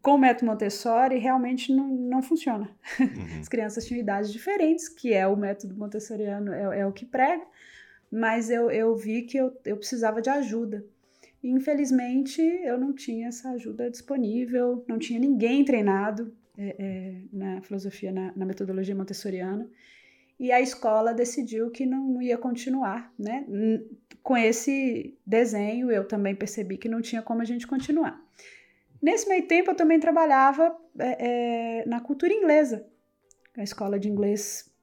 com 0.01 0.17
método 0.17 0.51
Montessori 0.51 1.17
realmente 1.17 1.73
não, 1.73 1.87
não 1.87 2.21
funciona. 2.21 2.69
Uhum. 2.99 3.39
As 3.39 3.47
crianças 3.47 3.85
tinham 3.85 3.99
idades 3.99 4.31
diferentes, 4.31 4.87
que 4.87 5.13
é 5.13 5.27
o 5.27 5.35
método 5.35 5.75
montessoriano, 5.75 6.53
é, 6.53 6.79
é 6.79 6.85
o 6.85 6.91
que 6.91 7.05
prega, 7.05 7.43
mas 8.11 8.49
eu, 8.49 8.69
eu 8.69 8.95
vi 8.95 9.23
que 9.23 9.37
eu, 9.37 9.55
eu 9.65 9.77
precisava 9.77 10.21
de 10.21 10.29
ajuda. 10.29 10.85
E, 11.43 11.49
infelizmente, 11.49 12.41
eu 12.41 12.77
não 12.77 12.93
tinha 12.93 13.27
essa 13.27 13.49
ajuda 13.51 13.89
disponível, 13.89 14.83
não 14.87 14.97
tinha 14.97 15.19
ninguém 15.19 15.63
treinado 15.63 16.33
é, 16.57 16.75
é, 16.79 17.15
na 17.31 17.61
filosofia, 17.61 18.11
na, 18.11 18.33
na, 18.35 18.45
metodologia 18.45 18.95
montessoriana. 18.95 19.69
E 20.39 20.51
a 20.51 20.59
escola 20.59 21.13
decidiu 21.13 21.69
que 21.69 21.85
não, 21.85 22.07
não 22.09 22.21
ia 22.21 22.37
continuar, 22.37 23.13
né? 23.17 23.45
Com 24.23 24.35
esse 24.35 25.15
desenho, 25.25 25.91
eu 25.91 26.07
também 26.07 26.35
percebi 26.35 26.77
que 26.77 26.89
não 26.89 27.01
tinha 27.01 27.21
como 27.21 27.41
a 27.41 27.45
gente 27.45 27.67
continuar. 27.67 28.24
Nesse 29.05 29.29
meio 29.29 29.47
tempo, 29.47 29.69
eu 29.69 29.75
também 29.75 29.99
trabalhava 29.99 30.75
é, 30.97 31.81
é, 31.81 31.85
na 31.85 31.99
cultura 31.99 32.33
inglesa, 32.33 32.87
a 33.55 33.61
escola 33.61 33.99
de 33.99 34.09
inglês 34.09 34.73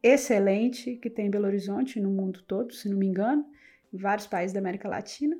excelente 0.00 0.94
que 0.94 1.10
tem 1.10 1.26
em 1.26 1.30
Belo 1.30 1.46
Horizonte, 1.46 1.98
no 1.98 2.08
mundo 2.08 2.44
todo, 2.46 2.72
se 2.72 2.88
não 2.88 2.96
me 2.96 3.08
engano, 3.08 3.44
em 3.92 3.96
vários 3.98 4.28
países 4.28 4.52
da 4.54 4.60
América 4.60 4.88
Latina. 4.88 5.36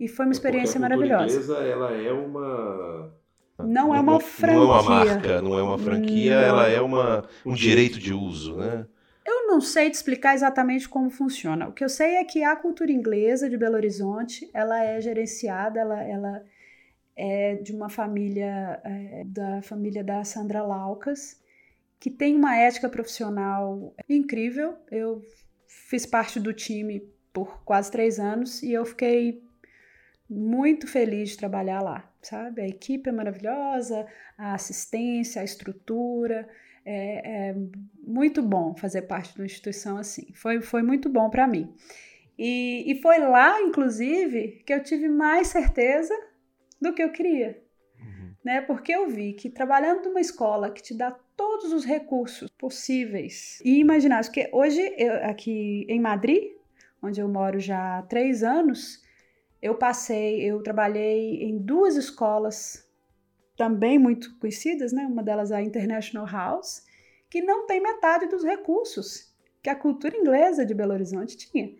E 0.00 0.08
foi 0.08 0.26
uma 0.26 0.32
experiência 0.32 0.78
a 0.78 0.80
maravilhosa. 0.80 1.36
Inglesa, 1.36 1.58
ela 1.58 1.92
é 1.92 2.12
uma 2.12 3.14
não 3.68 3.94
é 3.94 4.00
uma 4.00 4.18
franquia. 4.18 4.56
Não 4.56 4.64
é 4.64 4.66
uma 4.66 4.82
marca, 4.82 5.42
não 5.42 5.58
é 5.60 5.62
uma 5.62 5.78
franquia, 5.78 6.40
não. 6.40 6.48
ela 6.48 6.68
é 6.68 6.80
uma, 6.80 7.28
um 7.46 7.54
direito 7.54 8.00
de 8.00 8.12
uso, 8.12 8.56
né? 8.56 8.84
Eu 9.24 9.46
não 9.46 9.60
sei 9.60 9.88
te 9.88 9.94
explicar 9.94 10.34
exatamente 10.34 10.88
como 10.88 11.08
funciona. 11.08 11.68
O 11.68 11.72
que 11.72 11.84
eu 11.84 11.88
sei 11.88 12.16
é 12.16 12.24
que 12.24 12.42
a 12.42 12.56
cultura 12.56 12.90
inglesa 12.90 13.48
de 13.48 13.56
Belo 13.56 13.76
Horizonte, 13.76 14.50
ela 14.52 14.82
é 14.82 15.00
gerenciada, 15.00 15.78
ela, 15.78 16.02
ela 16.02 16.42
é 17.16 17.56
de 17.56 17.72
uma 17.72 17.88
família, 17.88 18.80
é, 18.84 19.24
da 19.26 19.62
família 19.62 20.02
da 20.02 20.24
Sandra 20.24 20.62
Laucas, 20.62 21.40
que 22.00 22.10
tem 22.10 22.34
uma 22.36 22.56
ética 22.56 22.88
profissional 22.88 23.94
incrível. 24.08 24.76
Eu 24.90 25.22
fiz 25.66 26.06
parte 26.06 26.40
do 26.40 26.52
time 26.52 27.02
por 27.32 27.62
quase 27.64 27.90
três 27.90 28.18
anos 28.18 28.62
e 28.62 28.72
eu 28.72 28.84
fiquei 28.84 29.42
muito 30.28 30.86
feliz 30.86 31.30
de 31.30 31.38
trabalhar 31.38 31.82
lá, 31.82 32.10
sabe? 32.22 32.62
A 32.62 32.68
equipe 32.68 33.08
é 33.08 33.12
maravilhosa, 33.12 34.06
a 34.36 34.54
assistência, 34.54 35.42
a 35.42 35.44
estrutura, 35.44 36.48
é, 36.84 37.50
é 37.50 37.56
muito 38.02 38.42
bom 38.42 38.74
fazer 38.74 39.02
parte 39.02 39.34
de 39.34 39.40
uma 39.40 39.46
instituição 39.46 39.98
assim. 39.98 40.32
Foi, 40.34 40.60
foi 40.60 40.82
muito 40.82 41.08
bom 41.08 41.28
para 41.30 41.46
mim. 41.46 41.72
E, 42.38 42.90
e 42.90 43.00
foi 43.00 43.18
lá, 43.18 43.60
inclusive, 43.60 44.62
que 44.66 44.72
eu 44.72 44.82
tive 44.82 45.08
mais 45.08 45.48
certeza 45.48 46.14
do 46.82 46.92
que 46.92 47.02
eu 47.02 47.12
queria. 47.12 47.62
Uhum. 47.98 48.34
Né? 48.44 48.60
Porque 48.60 48.92
eu 48.92 49.08
vi 49.08 49.32
que 49.32 49.48
trabalhando 49.48 50.04
numa 50.04 50.20
escola 50.20 50.70
que 50.70 50.82
te 50.82 50.94
dá 50.94 51.10
todos 51.36 51.72
os 51.72 51.84
recursos 51.84 52.50
possíveis 52.58 53.60
e 53.64 53.78
imaginar, 53.78 54.22
que 54.30 54.50
hoje 54.52 54.80
eu, 54.98 55.14
aqui 55.24 55.86
em 55.88 56.00
Madrid, 56.00 56.52
onde 57.02 57.20
eu 57.20 57.28
moro 57.28 57.58
já 57.58 57.98
há 57.98 58.02
três 58.02 58.42
anos, 58.42 59.00
eu 59.60 59.76
passei, 59.76 60.42
eu 60.42 60.62
trabalhei 60.62 61.42
em 61.44 61.58
duas 61.58 61.96
escolas 61.96 62.86
também 63.56 63.98
muito 63.98 64.36
conhecidas, 64.38 64.92
né? 64.92 65.06
Uma 65.06 65.22
delas 65.22 65.52
a 65.52 65.62
International 65.62 66.26
House, 66.26 66.84
que 67.30 67.40
não 67.40 67.66
tem 67.66 67.80
metade 67.80 68.26
dos 68.26 68.42
recursos 68.42 69.32
que 69.62 69.70
a 69.70 69.76
cultura 69.76 70.16
inglesa 70.16 70.66
de 70.66 70.74
Belo 70.74 70.92
Horizonte 70.92 71.36
tinha. 71.36 71.72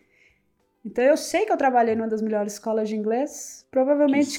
Então 0.85 1.05
eu 1.05 1.17
sei 1.17 1.47
que 1.47 1.53
eu 1.53 1.57
trabalhei 1.57 1.95
numa 1.95 2.09
das 2.09 2.21
melhores 2.21 2.55
escolas 2.55 2.89
de 2.89 2.97
inglês, 2.97 3.67
provavelmente 3.71 4.39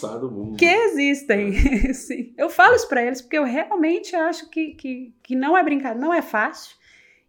que 0.58 0.66
existem. 0.66 1.54
É. 1.88 1.94
Sim. 1.94 2.34
Eu 2.38 2.50
falo 2.50 2.76
isso 2.76 2.88
para 2.90 3.02
eles 3.02 3.22
porque 3.22 3.38
eu 3.38 3.46
realmente 3.46 4.16
acho 4.16 4.50
que, 4.50 4.76
que, 4.76 5.14
que 5.24 5.36
não 5.36 5.58
é 5.58 5.64
brincadeira, 5.64 6.00
não 6.00 6.14
é 6.14 6.22
fácil 6.22 6.76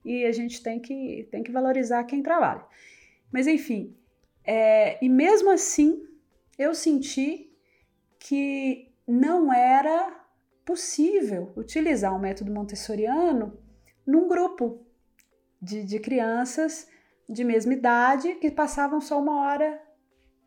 e 0.04 0.25
a 0.25 0.33
gente 0.33 0.62
tem 0.62 0.80
que, 0.80 1.28
tem 1.30 1.42
que 1.42 1.52
valorizar 1.52 2.02
quem 2.04 2.23
trabalha. 2.23 2.64
Mas 3.33 3.47
enfim, 3.47 3.97
é, 4.44 5.02
e 5.02 5.09
mesmo 5.09 5.50
assim 5.50 6.06
eu 6.59 6.75
senti 6.75 7.50
que 8.18 8.92
não 9.06 9.52
era 9.52 10.25
possível 10.64 11.52
utilizar 11.56 12.14
o 12.14 12.18
método 12.18 12.50
montessoriano 12.50 13.56
num 14.04 14.28
grupo 14.28 14.85
de, 15.61 15.85
de 15.85 15.99
crianças 16.00 16.88
de 17.28 17.45
mesma 17.45 17.73
idade 17.73 18.35
que 18.37 18.50
passavam 18.50 19.00
só 19.00 19.21
uma 19.21 19.40
hora 19.40 19.81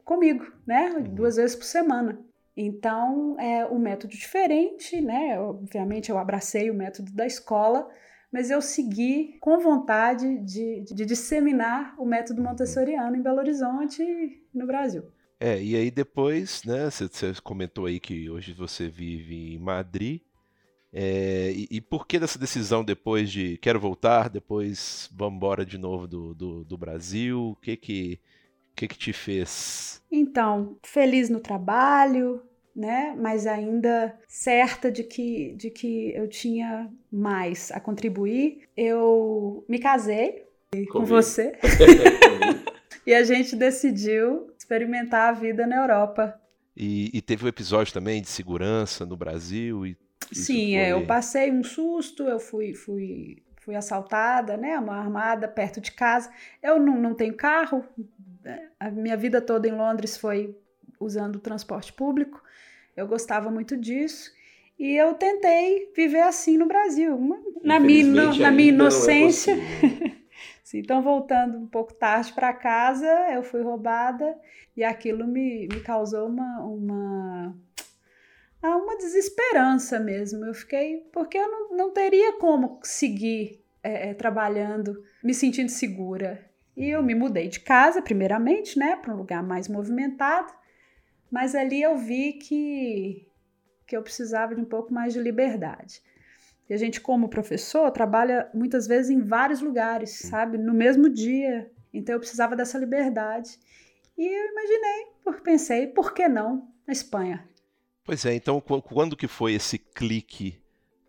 comigo, 0.03 0.45
né? 0.65 0.89
Uhum. 0.89 1.03
Duas 1.03 1.35
vezes 1.35 1.55
por 1.55 1.65
semana. 1.65 2.19
Então, 2.55 3.39
é 3.39 3.65
um 3.67 3.77
método 3.77 4.13
diferente, 4.13 4.99
né? 4.99 5.39
Obviamente, 5.39 6.09
eu 6.09 6.17
abracei 6.17 6.71
o 6.71 6.73
método 6.73 7.11
da 7.11 7.25
escola, 7.25 7.87
mas 8.31 8.49
eu 8.49 8.61
segui 8.61 9.37
com 9.39 9.59
vontade 9.59 10.39
de, 10.39 10.81
de 10.81 11.05
disseminar 11.05 11.93
o 11.99 12.05
método 12.05 12.41
montessoriano 12.41 13.15
em 13.15 13.21
Belo 13.21 13.37
Horizonte 13.37 14.01
e 14.01 14.41
no 14.53 14.65
Brasil. 14.65 15.03
É, 15.39 15.61
e 15.61 15.75
aí 15.75 15.91
depois, 15.91 16.63
né, 16.63 16.89
você 16.89 17.07
comentou 17.43 17.85
aí 17.85 17.99
que 17.99 18.27
hoje 18.27 18.53
você 18.53 18.89
vive 18.89 19.53
em 19.53 19.59
Madrid, 19.59 20.21
é, 20.91 21.51
e, 21.51 21.67
e, 21.69 21.81
por 21.81 22.07
que 22.07 22.17
dessa 22.17 22.39
decisão 22.39 22.83
depois 22.83 23.29
de 23.29 23.57
quero 23.57 23.79
voltar, 23.79 24.29
depois 24.29 25.09
vamos 25.13 25.35
embora 25.37 25.65
de 25.65 25.77
novo 25.77 26.07
do, 26.07 26.33
do, 26.33 26.63
do 26.63 26.77
Brasil? 26.77 27.49
O 27.51 27.55
que 27.55 27.75
que, 27.75 28.19
que 28.75 28.87
que 28.87 28.97
te 28.97 29.13
fez? 29.13 30.01
Então, 30.09 30.77
feliz 30.83 31.29
no 31.29 31.39
trabalho, 31.39 32.41
né? 32.75 33.15
Mas 33.19 33.45
ainda 33.45 34.17
certa 34.27 34.89
de 34.89 35.03
que, 35.03 35.53
de 35.55 35.69
que 35.69 36.13
eu 36.15 36.27
tinha 36.27 36.89
mais 37.11 37.71
a 37.71 37.79
contribuir. 37.79 38.61
Eu 38.75 39.65
me 39.67 39.79
casei 39.79 40.45
Comigo. 40.71 40.91
com 40.93 41.05
você. 41.05 41.57
e 43.05 43.13
a 43.13 43.23
gente 43.23 43.55
decidiu 43.55 44.51
experimentar 44.57 45.29
a 45.29 45.33
vida 45.33 45.67
na 45.67 45.77
Europa. 45.77 46.39
E, 46.75 47.09
e 47.13 47.21
teve 47.21 47.43
um 47.43 47.47
episódio 47.47 47.91
também 47.91 48.21
de 48.21 48.29
segurança 48.29 49.05
no 49.05 49.17
Brasil 49.17 49.85
e 49.85 49.97
Sim, 50.31 50.73
foi... 50.73 50.75
é, 50.75 50.91
eu 50.91 51.05
passei 51.05 51.51
um 51.51 51.63
susto, 51.63 52.23
eu 52.23 52.39
fui, 52.39 52.73
fui, 52.73 53.43
fui 53.57 53.75
assaltada, 53.75 54.57
né? 54.57 54.77
Uma 54.77 54.97
armada 54.97 55.47
perto 55.47 55.79
de 55.81 55.91
casa. 55.91 56.31
Eu 56.61 56.79
não, 56.79 56.97
não 56.97 57.13
tenho 57.13 57.35
carro, 57.35 57.83
a 58.79 58.89
minha 58.89 59.17
vida 59.17 59.41
toda 59.41 59.67
em 59.67 59.71
Londres 59.71 60.17
foi 60.17 60.55
usando 60.99 61.35
o 61.35 61.39
transporte 61.39 61.93
público. 61.93 62.41
Eu 62.95 63.07
gostava 63.07 63.49
muito 63.49 63.77
disso. 63.77 64.31
E 64.79 64.95
eu 64.95 65.15
tentei 65.15 65.91
viver 65.95 66.21
assim 66.21 66.57
no 66.57 66.67
Brasil, 66.67 67.17
na 67.63 67.79
minha, 67.79 68.05
na 68.35 68.51
minha 68.51 68.69
é 68.69 68.73
inocência. 68.73 69.53
É 69.53 70.17
Sim, 70.63 70.79
então, 70.79 71.01
voltando 71.01 71.57
um 71.57 71.65
pouco 71.65 71.93
tarde 71.93 72.33
para 72.33 72.53
casa, 72.53 73.07
eu 73.33 73.41
fui 73.41 73.61
roubada 73.61 74.37
e 74.75 74.83
aquilo 74.83 75.25
me, 75.25 75.67
me 75.67 75.79
causou 75.79 76.27
uma, 76.27 76.59
uma 76.59 77.55
a 78.61 78.75
uma 78.75 78.97
desesperança 78.97 79.99
mesmo. 79.99 80.45
Eu 80.45 80.53
fiquei, 80.53 81.07
porque 81.11 81.37
eu 81.37 81.49
não, 81.49 81.77
não 81.77 81.93
teria 81.93 82.33
como 82.33 82.79
seguir 82.83 83.63
é, 83.83 84.09
é, 84.09 84.13
trabalhando, 84.13 85.03
me 85.23 85.33
sentindo 85.33 85.69
segura. 85.69 86.45
E 86.75 86.89
eu 86.89 87.01
me 87.01 87.15
mudei 87.15 87.47
de 87.47 87.59
casa, 87.59 88.01
primeiramente, 88.01 88.77
né, 88.77 88.95
para 88.95 89.13
um 89.13 89.17
lugar 89.17 89.41
mais 89.41 89.67
movimentado, 89.67 90.53
mas 91.31 91.55
ali 91.55 91.81
eu 91.81 91.97
vi 91.97 92.33
que, 92.33 93.27
que 93.85 93.97
eu 93.97 94.03
precisava 94.03 94.53
de 94.53 94.61
um 94.61 94.65
pouco 94.65 94.93
mais 94.93 95.13
de 95.13 95.19
liberdade. 95.19 96.01
E 96.69 96.73
a 96.73 96.77
gente, 96.77 96.99
como 96.99 97.29
professor, 97.29 97.89
trabalha 97.91 98.49
muitas 98.53 98.85
vezes 98.87 99.09
em 99.09 99.21
vários 99.21 99.61
lugares, 99.61 100.19
sabe, 100.19 100.57
no 100.57 100.73
mesmo 100.73 101.09
dia. 101.09 101.71
Então 101.93 102.13
eu 102.13 102.19
precisava 102.19 102.55
dessa 102.55 102.77
liberdade. 102.77 103.57
E 104.17 104.25
eu 104.25 104.51
imaginei, 104.51 105.41
pensei, 105.43 105.87
por 105.87 106.13
que 106.13 106.27
não 106.27 106.67
na 106.85 106.91
Espanha? 106.91 107.47
Pois 108.07 108.25
é, 108.25 108.33
então 108.33 108.61
quando 108.61 109.17
que 109.17 109.27
foi 109.27 109.53
esse 109.53 109.77
clique 109.77 110.57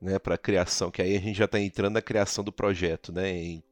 né, 0.02 0.18
para 0.18 0.34
a 0.34 0.38
criação? 0.38 0.90
Que 0.90 1.00
aí 1.00 1.16
a 1.16 1.20
gente 1.20 1.38
já 1.38 1.44
está 1.44 1.60
entrando 1.60 1.94
na 1.94 2.02
criação 2.02 2.42
do 2.42 2.50
projeto, 2.50 3.12
né? 3.12 3.30
Em, 3.30 3.62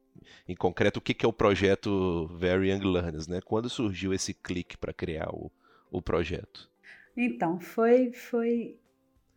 em 0.47 0.55
concreto, 0.55 0.99
o 0.99 1.01
que, 1.01 1.13
que 1.13 1.25
é 1.25 1.27
o 1.29 1.33
projeto 1.33 2.25
Very 2.37 2.71
Young 2.71 2.85
Learners, 2.85 3.27
né? 3.27 3.41
Quando 3.43 3.69
surgiu 3.69 4.13
esse 4.13 4.33
clique 4.33 4.77
para 4.77 4.93
criar 4.93 5.27
o, 5.29 5.51
o 5.91 6.01
projeto? 6.01 6.71
Então, 7.17 7.59
foi, 7.59 8.13
foi, 8.13 8.77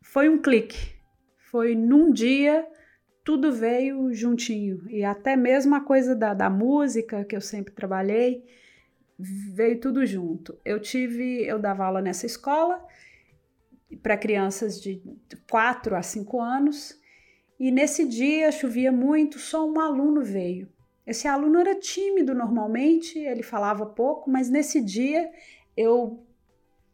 foi 0.01 0.29
um 0.29 0.41
clique. 0.41 0.95
Foi 1.51 1.75
num 1.75 2.13
dia, 2.13 2.65
tudo 3.25 3.51
veio 3.51 4.15
juntinho. 4.15 4.85
E 4.89 5.03
até 5.03 5.35
mesmo 5.35 5.75
a 5.75 5.81
coisa 5.81 6.15
da, 6.15 6.33
da 6.33 6.49
música, 6.49 7.25
que 7.25 7.35
eu 7.35 7.41
sempre 7.41 7.75
trabalhei, 7.75 8.45
veio 9.19 9.81
tudo 9.81 10.07
junto. 10.07 10.57
Eu 10.65 10.79
tive, 10.79 11.45
eu 11.45 11.59
dava 11.59 11.87
aula 11.87 12.01
nessa 12.01 12.25
escola 12.25 12.81
para 13.97 14.17
crianças 14.17 14.81
de 14.81 15.03
4 15.49 15.97
a 15.97 16.03
5 16.03 16.41
anos, 16.41 16.99
e 17.59 17.71
nesse 17.71 18.07
dia 18.07 18.51
chovia 18.51 18.91
muito, 18.91 19.39
só 19.39 19.69
um 19.69 19.79
aluno 19.79 20.23
veio. 20.23 20.69
Esse 21.07 21.27
aluno 21.27 21.59
era 21.59 21.75
tímido 21.75 22.35
normalmente, 22.35 23.19
ele 23.19 23.43
falava 23.43 23.85
pouco, 23.85 24.31
mas 24.31 24.49
nesse 24.49 24.81
dia 24.81 25.31
eu 25.77 26.25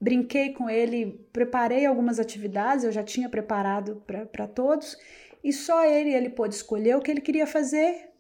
brinquei 0.01 0.53
com 0.53 0.69
ele, 0.69 1.27
preparei 1.33 1.87
algumas 1.87 2.19
atividades, 2.19 2.85
eu 2.85 2.93
já 2.93 3.03
tinha 3.03 3.29
preparado 3.29 4.03
para 4.33 4.47
todos, 4.47 4.97
e 5.43 5.53
só 5.53 5.85
ele 5.85 6.13
ele 6.13 6.31
pôde 6.31 6.55
escolher 6.55 6.97
o 6.97 7.01
que 7.01 7.11
ele 7.11 7.21
queria 7.21 7.47
fazer. 7.47 8.11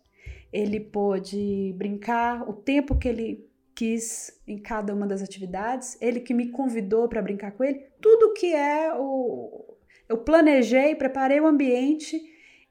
Ele 0.52 0.78
pôde 0.78 1.74
brincar 1.76 2.48
o 2.48 2.52
tempo 2.52 2.96
que 2.96 3.08
ele 3.08 3.48
quis 3.76 4.32
em 4.48 4.58
cada 4.58 4.94
uma 4.94 5.06
das 5.06 5.22
atividades, 5.22 5.98
ele 6.00 6.20
que 6.20 6.32
me 6.32 6.48
convidou 6.48 7.06
para 7.08 7.20
brincar 7.20 7.52
com 7.52 7.62
ele, 7.62 7.86
tudo 8.00 8.32
que 8.32 8.54
é 8.54 8.92
o. 8.94 9.76
Eu 10.08 10.18
planejei, 10.18 10.94
preparei 10.94 11.40
o 11.40 11.46
ambiente 11.46 12.16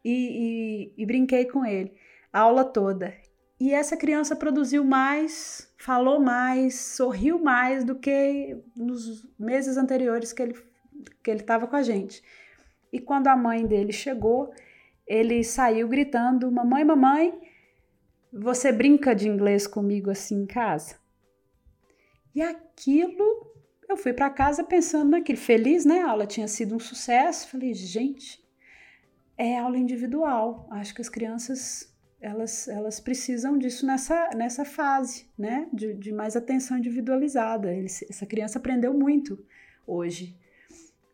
e, 0.04 0.92
e, 0.98 1.04
e 1.04 1.06
brinquei 1.06 1.46
com 1.46 1.64
ele 1.64 1.94
a 2.34 2.40
aula 2.40 2.66
toda. 2.66 3.14
E 3.60 3.74
essa 3.74 3.96
criança 3.96 4.36
produziu 4.36 4.84
mais, 4.84 5.72
falou 5.78 6.20
mais, 6.20 6.76
sorriu 6.76 7.40
mais 7.40 7.84
do 7.84 7.96
que 7.96 8.58
nos 8.76 9.26
meses 9.40 9.78
anteriores 9.78 10.34
que 10.34 10.42
ele 10.42 10.56
que 11.24 11.30
ele 11.30 11.42
estava 11.42 11.68
com 11.68 11.76
a 11.76 11.84
gente. 11.84 12.24
E 12.92 13.00
quando 13.00 13.28
a 13.28 13.36
mãe 13.36 13.66
dele 13.66 13.92
chegou, 13.92 14.52
ele 15.06 15.44
saiu 15.44 15.88
gritando: 15.88 16.52
"Mamãe, 16.52 16.84
mamãe, 16.84 17.40
você 18.38 18.72
brinca 18.72 19.15
de 19.15 19.27
inglês 19.27 19.65
comigo 19.65 20.10
assim 20.10 20.44
em 20.44 20.46
casa?" 20.46 20.96
E 22.34 22.42
aquilo, 22.42 23.54
eu 23.88 23.96
fui 23.96 24.12
para 24.12 24.30
casa 24.30 24.63
pensando 24.63 25.12
naquilo, 25.12 25.38
feliz, 25.38 25.86
né? 25.86 26.01
A 26.01 26.12
aula 26.12 26.27
tinha 26.27 26.48
sido 26.48 26.75
um 26.75 26.80
sucesso. 26.80 27.50
Falei, 27.50 27.74
gente, 27.74 28.46
é 29.38 29.58
aula 29.58 29.77
individual. 29.77 30.68
Acho 30.70 30.94
que 30.94 31.01
as 31.01 31.08
crianças 31.08 31.96
elas, 32.25 32.68
elas 32.68 33.00
precisam 33.00 33.58
disso 33.58 33.86
nessa, 33.86 34.32
nessa 34.36 34.65
fase, 34.65 35.27
né? 35.38 35.68
De, 35.72 35.94
de 35.94 36.12
mais 36.12 36.36
atenção 36.36 36.77
individualizada. 36.77 37.74
Eles, 37.74 38.04
essa 38.10 38.25
criança 38.25 38.58
aprendeu 38.58 38.94
muito 38.94 39.46
hoje. 39.86 40.36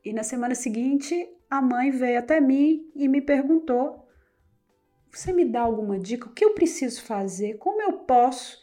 E 0.04 0.14
na 0.14 0.24
semana 0.24 0.56
seguinte, 0.56 1.30
a 1.50 1.62
mãe 1.62 1.92
veio 1.92 2.18
até 2.18 2.40
mim 2.40 2.90
e 2.96 3.08
me 3.08 3.22
perguntou: 3.22 4.08
Você 5.12 5.34
me 5.34 5.44
dá 5.44 5.62
alguma 5.62 6.00
dica? 6.00 6.28
O 6.28 6.34
que 6.34 6.46
eu 6.46 6.54
preciso 6.54 7.04
fazer? 7.04 7.58
Como 7.58 7.82
eu 7.82 7.94
posso 8.00 8.62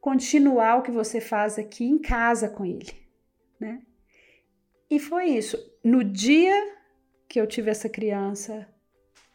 continuar 0.00 0.76
o 0.76 0.82
que 0.82 0.90
você 0.90 1.20
faz 1.20 1.58
aqui 1.58 1.84
em 1.84 1.98
casa 1.98 2.48
com 2.48 2.64
ele? 2.64 2.92
Né? 3.58 3.82
E 4.90 4.98
foi 4.98 5.26
isso. 5.30 5.58
No 5.82 6.04
dia 6.04 6.54
que 7.28 7.40
eu 7.40 7.46
tive 7.46 7.70
essa 7.70 7.88
criança, 7.88 8.68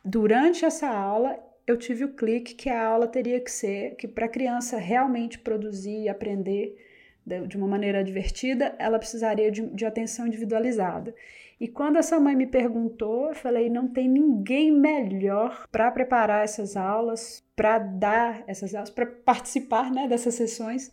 durante 0.06 0.64
essa 0.64 0.88
aula, 0.88 1.38
eu 1.66 1.78
tive 1.78 2.06
o 2.06 2.16
clique 2.16 2.54
que 2.54 2.70
a 2.70 2.86
aula 2.86 3.08
teria 3.08 3.40
que 3.40 3.52
ser, 3.52 3.96
que 3.96 4.08
para 4.08 4.28
a 4.28 4.30
criança 4.30 4.78
realmente 4.78 5.40
produzir 5.40 6.04
e 6.04 6.10
aprender 6.10 6.78
de 7.26 7.56
uma 7.56 7.68
maneira 7.68 8.04
divertida, 8.04 8.76
ela 8.80 8.98
precisaria 8.98 9.52
de, 9.52 9.66
de, 9.68 9.86
atenção 9.86 10.28
individualizada. 10.28 11.14
E 11.60 11.68
quando 11.68 11.98
essa 11.98 12.20
mãe 12.20 12.36
me 12.36 12.48
perguntou, 12.48 13.30
eu 13.30 13.36
falei: 13.36 13.70
não 13.70 13.88
tem 13.88 14.10
ninguém 14.10 14.72
melhor 14.72 15.68
para 15.72 15.92
preparar 15.92 16.44
essas 16.44 16.76
aulas, 16.76 17.44
para 17.56 17.78
dar 17.78 18.44
essas 18.48 18.74
aulas, 18.74 18.90
para 18.90 19.06
participar 19.06 19.92
né, 19.92 20.08
dessas 20.08 20.36
sessões, 20.36 20.92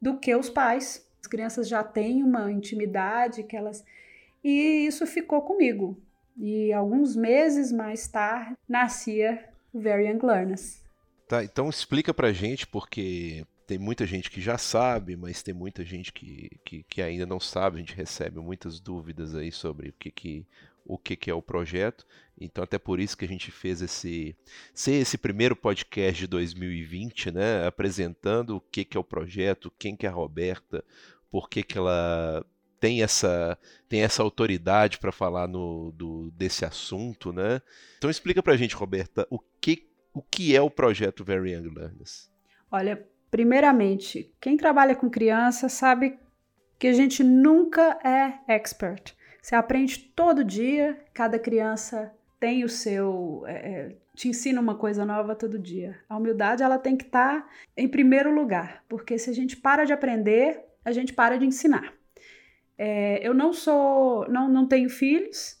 do 0.00 0.18
que 0.18 0.34
os 0.34 0.50
pais. 0.50 1.08
As 1.20 1.26
crianças 1.26 1.68
já 1.68 1.82
têm 1.82 2.22
uma 2.22 2.50
intimidade 2.52 3.42
que 3.42 3.56
elas. 3.56 3.84
E 4.44 4.86
isso 4.86 5.06
ficou 5.06 5.42
comigo. 5.42 5.98
E 6.36 6.72
alguns 6.72 7.16
meses 7.16 7.72
mais 7.72 8.06
tarde 8.08 8.56
nascia 8.68 9.44
Very 9.72 10.06
Young 10.06 10.24
Learners. 10.24 10.82
Tá, 11.28 11.44
então 11.44 11.68
explica 11.68 12.12
pra 12.12 12.32
gente, 12.32 12.66
porque 12.66 13.44
tem 13.70 13.78
muita 13.78 14.04
gente 14.04 14.32
que 14.32 14.40
já 14.40 14.58
sabe, 14.58 15.14
mas 15.14 15.44
tem 15.44 15.54
muita 15.54 15.84
gente 15.84 16.12
que, 16.12 16.50
que, 16.64 16.82
que 16.82 17.00
ainda 17.00 17.24
não 17.24 17.38
sabe. 17.38 17.76
A 17.76 17.78
gente 17.78 17.94
recebe 17.94 18.40
muitas 18.40 18.80
dúvidas 18.80 19.36
aí 19.36 19.52
sobre 19.52 19.90
o 19.90 19.92
que, 19.92 20.10
que, 20.10 20.44
o 20.84 20.98
que, 20.98 21.14
que 21.14 21.30
é 21.30 21.34
o 21.34 21.40
projeto. 21.40 22.04
Então, 22.36 22.64
até 22.64 22.80
por 22.80 22.98
isso 22.98 23.16
que 23.16 23.24
a 23.24 23.28
gente 23.28 23.52
fez 23.52 23.80
esse 23.80 24.34
esse 24.74 25.16
primeiro 25.16 25.54
podcast 25.54 26.18
de 26.18 26.26
2020, 26.26 27.30
né? 27.30 27.64
Apresentando 27.64 28.56
o 28.56 28.60
que, 28.60 28.84
que 28.84 28.96
é 28.96 29.00
o 29.00 29.04
projeto, 29.04 29.72
quem 29.78 29.94
que 29.94 30.04
é 30.04 30.08
a 30.08 30.12
Roberta, 30.12 30.84
por 31.30 31.48
que, 31.48 31.62
que 31.62 31.78
ela 31.78 32.44
tem 32.80 33.04
essa, 33.04 33.56
tem 33.88 34.02
essa 34.02 34.20
autoridade 34.20 34.98
para 34.98 35.12
falar 35.12 35.46
no, 35.46 35.92
do, 35.92 36.32
desse 36.32 36.64
assunto, 36.64 37.32
né? 37.32 37.62
Então 37.98 38.10
explica 38.10 38.42
para 38.42 38.54
a 38.54 38.56
gente, 38.56 38.74
Roberta, 38.74 39.28
o 39.30 39.38
que, 39.60 39.88
o 40.12 40.20
que 40.20 40.56
é 40.56 40.60
o 40.60 40.68
projeto 40.68 41.22
Very 41.22 41.52
Young 41.52 41.72
Learners? 41.72 42.28
Olha, 42.68 43.06
primeiramente, 43.30 44.34
quem 44.40 44.56
trabalha 44.56 44.94
com 44.94 45.08
criança 45.08 45.68
sabe 45.68 46.18
que 46.78 46.86
a 46.86 46.92
gente 46.92 47.22
nunca 47.22 47.98
é 48.04 48.40
expert. 48.48 49.14
Você 49.42 49.54
aprende 49.54 49.98
todo 49.98 50.44
dia, 50.44 50.98
cada 51.14 51.38
criança 51.38 52.12
tem 52.38 52.64
o 52.64 52.68
seu. 52.68 53.44
É, 53.46 53.52
é 53.52 53.96
te 54.14 54.28
ensina 54.28 54.60
uma 54.60 54.74
coisa 54.74 55.04
nova 55.04 55.34
todo 55.34 55.58
dia. 55.58 55.98
A 56.06 56.16
humildade 56.16 56.62
ela 56.62 56.78
tem 56.78 56.94
que 56.94 57.04
estar 57.04 57.40
tá 57.40 57.48
em 57.74 57.88
primeiro 57.88 58.34
lugar, 58.34 58.84
porque 58.86 59.16
se 59.18 59.30
a 59.30 59.32
gente 59.32 59.56
para 59.56 59.84
de 59.84 59.94
aprender, 59.94 60.62
a 60.84 60.92
gente 60.92 61.12
para 61.12 61.38
de 61.38 61.46
ensinar. 61.46 61.94
É, 62.76 63.26
eu 63.26 63.32
não 63.32 63.52
sou, 63.52 64.28
não, 64.28 64.48
não 64.48 64.66
tenho 64.66 64.90
filhos, 64.90 65.58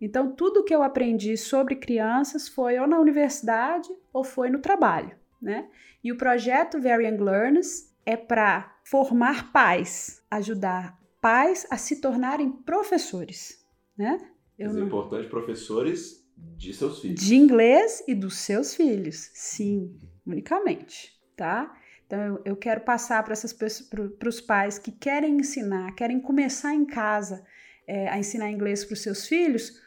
então 0.00 0.34
tudo 0.34 0.64
que 0.64 0.74
eu 0.74 0.82
aprendi 0.82 1.36
sobre 1.36 1.76
crianças 1.76 2.48
foi 2.48 2.78
ou 2.78 2.86
na 2.86 2.98
universidade 2.98 3.88
ou 4.12 4.24
foi 4.24 4.50
no 4.50 4.58
trabalho, 4.58 5.16
né? 5.44 5.68
E 6.02 6.10
o 6.10 6.16
projeto 6.16 6.78
Young 6.78 7.18
Learners 7.18 7.94
é 8.04 8.16
para 8.16 8.76
formar 8.82 9.52
pais, 9.52 10.22
ajudar 10.30 10.98
pais 11.20 11.66
a 11.70 11.76
se 11.76 12.00
tornarem 12.00 12.50
professores, 12.50 13.64
né? 13.96 14.18
Eu 14.58 14.68
Mas 14.68 14.76
é 14.78 14.80
importante 14.80 15.28
professores 15.28 16.26
de 16.36 16.72
seus 16.72 17.00
filhos. 17.00 17.20
De 17.20 17.36
inglês 17.36 18.02
e 18.08 18.14
dos 18.14 18.36
seus 18.38 18.74
filhos, 18.74 19.30
sim, 19.34 19.98
unicamente, 20.26 21.12
tá? 21.36 21.76
Então, 22.06 22.20
eu, 22.20 22.42
eu 22.44 22.56
quero 22.56 22.80
passar 22.82 23.22
para 23.22 24.28
os 24.28 24.40
pais 24.40 24.78
que 24.78 24.92
querem 24.92 25.36
ensinar, 25.36 25.94
querem 25.94 26.20
começar 26.20 26.74
em 26.74 26.84
casa 26.84 27.44
é, 27.86 28.08
a 28.08 28.18
ensinar 28.18 28.50
inglês 28.50 28.84
para 28.84 28.94
os 28.94 29.02
seus 29.02 29.26
filhos, 29.26 29.80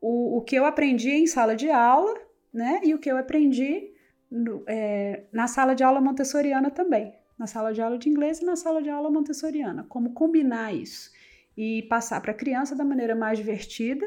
o, 0.00 0.38
o 0.38 0.42
que 0.42 0.56
eu 0.56 0.64
aprendi 0.64 1.10
em 1.10 1.26
sala 1.26 1.56
de 1.56 1.70
aula, 1.70 2.14
né? 2.52 2.80
E 2.84 2.94
o 2.94 2.98
que 2.98 3.10
eu 3.10 3.16
aprendi 3.16 3.93
no, 4.34 4.64
é, 4.66 5.24
na 5.32 5.46
sala 5.46 5.74
de 5.74 5.84
aula 5.84 6.00
montessoriana 6.00 6.70
também. 6.70 7.14
Na 7.38 7.46
sala 7.46 7.72
de 7.72 7.80
aula 7.80 7.98
de 7.98 8.08
inglês 8.08 8.40
e 8.40 8.44
na 8.44 8.56
sala 8.56 8.82
de 8.82 8.90
aula 8.90 9.10
montessoriana. 9.10 9.86
Como 9.88 10.12
combinar 10.12 10.74
isso 10.74 11.10
e 11.56 11.82
passar 11.84 12.20
para 12.20 12.32
a 12.32 12.36
criança 12.36 12.74
da 12.74 12.84
maneira 12.84 13.14
mais 13.14 13.38
divertida 13.38 14.06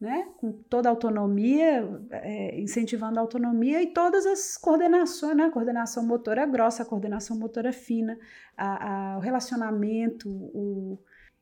né, 0.00 0.28
com 0.36 0.52
toda 0.52 0.88
a 0.88 0.92
autonomia, 0.92 1.88
é, 2.10 2.60
incentivando 2.60 3.18
a 3.18 3.22
autonomia 3.22 3.82
e 3.82 3.86
todas 3.86 4.26
as 4.26 4.56
coordenações, 4.56 5.36
né, 5.36 5.44
a 5.44 5.50
coordenação 5.50 6.06
motora 6.06 6.44
grossa, 6.44 6.82
a 6.82 6.86
coordenação 6.86 7.38
motora 7.38 7.72
fina, 7.72 8.18
a, 8.56 9.14
a, 9.14 9.16
o 9.16 9.20
relacionamento. 9.20 10.28
O... 10.28 10.98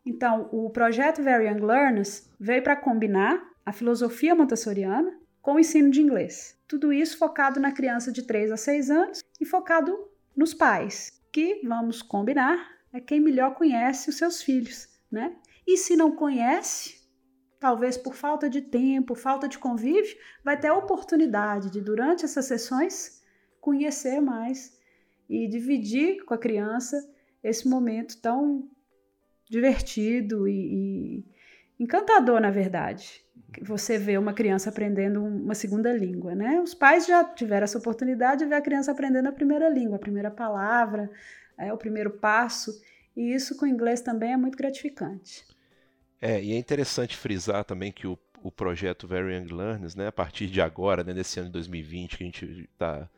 Então, 0.07 0.49
o 0.53 0.71
projeto 0.71 1.23
Very 1.23 1.49
Young 1.49 1.61
Learners 1.61 2.31
veio 2.39 2.63
para 2.63 2.77
combinar 2.77 3.43
a 3.67 3.73
filosofia 3.73 4.35
montessoriana 4.35 5.13
com 5.45 5.57
o 5.57 5.61
ensino 5.61 5.91
de 5.91 6.01
inglês. 6.01 6.59
Tudo 6.67 6.91
isso 6.91 7.19
focado 7.19 7.61
na 7.61 7.71
criança 7.71 8.11
de 8.11 8.23
3 8.23 8.51
a 8.51 8.57
6 8.57 8.91
anos 8.91 9.23
e 9.39 9.45
focado 9.45 10.09
nos 10.35 10.55
pais, 10.55 11.23
que, 11.31 11.61
vamos 11.63 12.01
combinar, 12.01 12.67
é 12.91 12.99
quem 12.99 13.21
melhor 13.21 13.55
conhece 13.55 14.09
os 14.09 14.17
seus 14.17 14.43
filhos, 14.43 14.89
né? 15.13 15.37
E 15.67 15.77
se 15.77 15.97
não 15.97 16.17
conhece, 16.17 16.99
talvez 17.61 17.99
por 17.99 18.15
falta 18.15 18.49
de 18.49 18.63
tempo, 18.63 19.15
falta 19.15 19.47
de 19.47 19.59
convívio, 19.59 20.17
vai 20.43 20.59
ter 20.59 20.69
a 20.69 20.79
oportunidade 20.79 21.69
de, 21.69 21.83
durante 21.83 22.25
essas 22.25 22.47
sessões, 22.47 23.23
conhecer 23.61 24.21
mais 24.21 24.75
e 25.29 25.47
dividir 25.47 26.25
com 26.25 26.33
a 26.33 26.39
criança 26.39 26.97
esse 27.43 27.69
momento 27.69 28.19
tão 28.23 28.67
divertido 29.51 30.49
e, 30.49 31.19
e 31.19 31.25
encantador, 31.79 32.41
na 32.41 32.51
verdade. 32.51 33.25
Você 33.63 33.99
vê 33.99 34.19
uma 34.19 34.33
criança 34.33 34.71
aprendendo 34.71 35.25
uma 35.25 35.55
segunda 35.55 35.93
língua, 35.93 36.35
né? 36.35 36.61
Os 36.61 36.75
pais 36.75 37.07
já 37.07 37.23
tiveram 37.25 37.65
essa 37.65 37.79
oportunidade 37.79 38.43
de 38.43 38.49
ver 38.49 38.57
a 38.57 38.63
criança 38.63 38.93
aprendendo 38.93 39.29
a 39.29 39.33
primeira 39.33 39.69
língua, 39.69 39.97
a 39.97 40.01
primeira 40.01 40.31
palavra, 40.31 41.11
é, 41.57 41.73
o 41.73 41.79
primeiro 41.79 42.11
passo. 42.11 42.73
E 43.17 43.33
isso 43.33 43.57
com 43.57 43.65
o 43.65 43.69
inglês 43.69 44.01
também 44.01 44.33
é 44.33 44.37
muito 44.37 44.59
gratificante. 44.59 45.45
É, 46.21 46.43
e 46.43 46.53
é 46.53 46.59
interessante 46.59 47.17
frisar 47.17 47.65
também 47.65 47.93
que 47.93 48.07
o, 48.07 48.19
o 48.43 48.51
projeto 48.51 49.07
Very 49.07 49.37
Young 49.37 49.53
Learners, 49.53 49.95
né, 49.95 50.09
a 50.09 50.13
partir 50.13 50.47
de 50.49 50.61
agora, 50.61 51.05
né, 51.05 51.13
nesse 51.13 51.39
ano 51.39 51.49
de 51.49 51.53
2020, 51.53 52.17
que 52.17 52.25
a 52.25 52.27
gente 52.27 52.69
está 52.73 53.09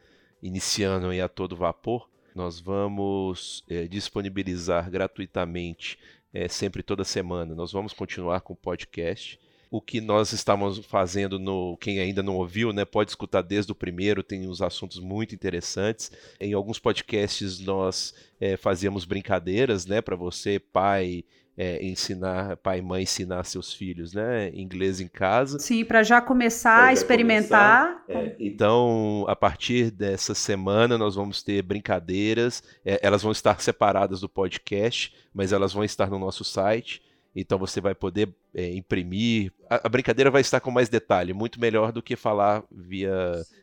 iniciando 0.43 1.09
aí 1.09 1.21
a 1.21 1.29
todo 1.29 1.57
vapor, 1.57 2.09
Nós 2.35 2.61
vamos 2.61 3.65
é, 3.71 3.87
disponibilizar 3.87 4.91
gratuitamente 4.91 5.99
é, 6.37 6.49
sempre 6.49 6.83
toda 6.83 7.03
semana. 7.03 7.55
Nós 7.55 7.73
vamos 7.73 7.95
continuar 7.95 8.43
com 8.43 8.53
o 8.53 8.57
podcast. 8.57 9.41
O 9.71 9.81
que 9.81 10.03
nós 10.03 10.33
estamos 10.33 10.79
fazendo 10.85 11.39
no 11.39 11.79
quem 11.79 11.99
ainda 11.99 12.23
não 12.23 12.37
ouviu, 12.37 12.75
né, 12.75 12.85
pode 12.85 13.11
escutar 13.11 13.41
desde 13.41 13.73
o 13.73 13.75
primeiro, 13.75 14.23
tem 14.23 14.47
uns 14.47 14.61
assuntos 14.61 15.01
muito 15.01 15.35
interessantes. 15.35 16.13
Em 16.39 16.53
alguns 16.53 16.79
podcasts 16.79 17.59
nós 17.61 18.15
é, 18.39 18.57
fazíamos 18.57 19.07
brincadeiras, 19.07 19.87
né, 19.87 20.03
para 20.03 20.15
você, 20.15 20.59
pai, 20.59 21.25
é, 21.57 21.83
ensinar, 21.85 22.57
pai 22.59 22.81
e 22.81 22.83
mãe 22.83 23.03
ensinar 23.05 23.45
seus 23.45 23.73
filhos, 23.73 24.13
né, 24.13 24.51
inglês 24.55 25.01
em 25.01 25.09
casa. 25.09 25.59
Sim, 25.59 25.85
para 25.85 26.03
já 26.03 26.21
começar 26.21 26.81
pra 26.81 26.87
a 26.89 26.93
experimentar. 26.93 28.05
Começar, 28.07 28.27
é, 28.27 28.37
então, 28.39 29.25
a 29.27 29.35
partir 29.35 29.91
dessa 29.91 30.35
semana 30.35 30.99
nós 30.99 31.15
vamos 31.15 31.43
ter 31.43 31.63
brincadeiras. 31.63 32.63
É, 32.85 33.01
elas 33.03 33.23
vão 33.23 33.33
estar 33.33 33.61
separadas 33.61 34.21
do 34.21 34.29
podcast, 34.29 35.15
mas 35.33 35.53
elas 35.53 35.73
vão 35.73 35.83
estar 35.83 36.11
no 36.11 36.19
nosso 36.19 36.45
site. 36.45 37.03
Então 37.35 37.59
você 37.59 37.81
vai 37.83 37.95
poder 37.95 38.35
é, 38.55 38.75
imprimir. 38.75 39.53
A, 39.69 39.87
a, 39.87 39.89
brincadeira 39.91 40.31
vai 40.31 40.41
estar 40.41 40.59
com 40.61 40.71
mais 40.71 40.89
detalhe, 40.89 41.35
muito 41.35 41.61
melhor 41.61 41.93
do 41.93 42.03
que 42.03 42.17
falar 42.17 42.65
via 42.71 43.15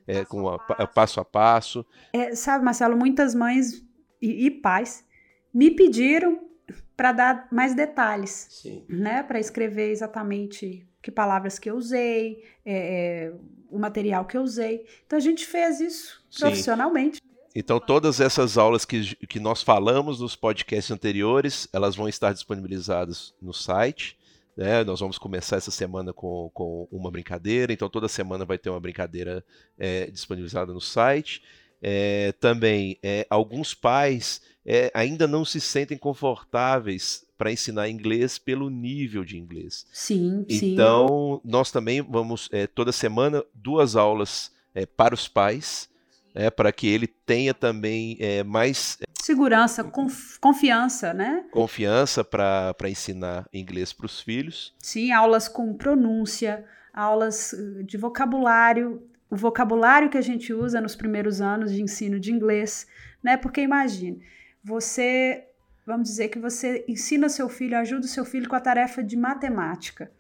é, 0.06 0.24
com 0.26 0.48
a, 0.48 0.56
a, 0.56 0.86
passo 0.86 1.20
a 1.20 1.26
passo. 1.26 1.84
É, 2.14 2.36
sabe, 2.36 2.64
Marcelo, 2.64 2.96
muitas 2.96 3.34
mães 3.34 3.84
e, 4.22 4.46
e 4.46 4.52
pais 4.52 5.04
me 5.52 5.72
pediram 5.72 6.53
para 6.96 7.12
dar 7.12 7.48
mais 7.52 7.76
detalhes, 7.76 8.48
Sim. 8.50 8.84
né? 8.88 9.24
Para 9.24 9.40
escrever 9.40 9.90
exatamente 9.92 10.88
que 11.02 11.12
palavras 11.12 11.60
que 11.60 11.70
eu 11.70 11.76
usei, 11.76 12.44
é, 12.66 13.28
é, 13.28 13.34
o 13.70 13.78
material 13.78 14.26
que 14.26 14.38
eu 14.38 14.42
usei. 14.42 14.86
Então 15.06 15.18
a 15.18 15.22
gente 15.22 15.46
fez 15.46 15.80
isso 15.80 16.24
Sim. 16.30 16.40
profissionalmente. 16.40 17.22
Então 17.56 17.80
todas 17.80 18.20
essas 18.20 18.58
aulas 18.58 18.86
que, 18.86 19.16
que 19.28 19.40
nós 19.40 19.62
falamos 19.62 20.20
nos 20.20 20.36
podcasts 20.36 20.92
anteriores, 20.92 21.68
elas 21.74 21.96
vão 21.96 22.08
estar 22.08 22.34
disponibilizadas 22.34 23.34
no 23.42 23.54
site. 23.54 24.18
Né? 24.56 24.84
Nós 24.84 25.00
vamos 25.00 25.18
começar 25.18 25.58
essa 25.58 25.72
semana 25.72 26.14
com, 26.14 26.50
com 26.54 26.88
uma 26.92 27.12
brincadeira, 27.12 27.74
então 27.74 27.90
toda 27.90 28.08
semana 28.08 28.46
vai 28.46 28.58
ter 28.58 28.70
uma 28.70 28.80
brincadeira 28.80 29.44
é, 29.78 30.10
disponibilizada 30.10 30.72
no 30.72 30.82
site. 30.82 31.44
É, 31.86 32.32
também, 32.40 32.98
é, 33.04 33.28
alguns 33.30 33.74
pais 33.74 34.42
é, 34.66 34.90
ainda 34.94 35.28
não 35.28 35.44
se 35.44 35.60
sentem 35.60 35.98
confortáveis 35.98 37.26
para 37.38 37.52
ensinar 37.52 37.90
inglês 37.90 38.38
pelo 38.38 38.70
nível 38.70 39.26
de 39.26 39.38
inglês. 39.38 39.86
Sim, 39.92 40.46
sim. 40.50 40.72
Então, 40.72 41.42
nós 41.44 41.72
também 41.72 42.02
vamos, 42.02 42.50
toda 42.74 42.94
semana, 42.94 43.44
duas 43.54 43.98
aulas 43.98 44.50
é, 44.74 44.86
para 44.86 45.14
os 45.14 45.28
pais, 45.28 45.90
é, 46.34 46.50
para 46.50 46.72
que 46.72 46.88
ele 46.88 47.06
tenha 47.06 47.54
também 47.54 48.18
mais. 48.46 48.98
Segurança, 49.22 49.84
conf 49.84 50.38
confiança, 50.40 51.14
né? 51.14 51.44
Confiança 51.52 52.24
para 52.24 52.90
ensinar 52.90 53.46
inglês 53.54 53.92
para 53.92 54.06
os 54.06 54.22
filhos. 54.22 54.74
Sim, 54.80 55.12
aulas 55.12 55.50
com 55.50 55.74
pronúncia, 55.74 56.64
aulas 56.94 57.54
de 57.86 57.98
vocabulário, 57.98 59.02
o 59.34 59.36
vocabulário 59.36 60.12
que 60.12 60.18
a 60.18 60.22
gente 60.22 60.54
usa 60.54 60.80
nos 60.80 60.96
primeiros 60.96 61.42
anos 61.42 61.74
de 61.74 61.82
ensino 61.82 62.20
de 62.20 62.32
inglês, 62.32 62.86
né? 63.24 63.36
Porque 63.36 63.62
imagine, 63.62 64.22
você, 64.64 65.48
vamos 65.88 66.08
dizer 66.08 66.28
que 66.28 66.38
você 66.38 66.86
ensina 66.88 67.28
seu 67.28 67.50
filho, 67.50 67.76
ajuda 67.76 68.06
o 68.06 68.08
seu 68.08 68.24
filho 68.26 68.48
com 68.48 68.56
a 68.56 68.60
tarefa 68.60 69.04
de 69.04 69.18
matemática. 69.18 70.12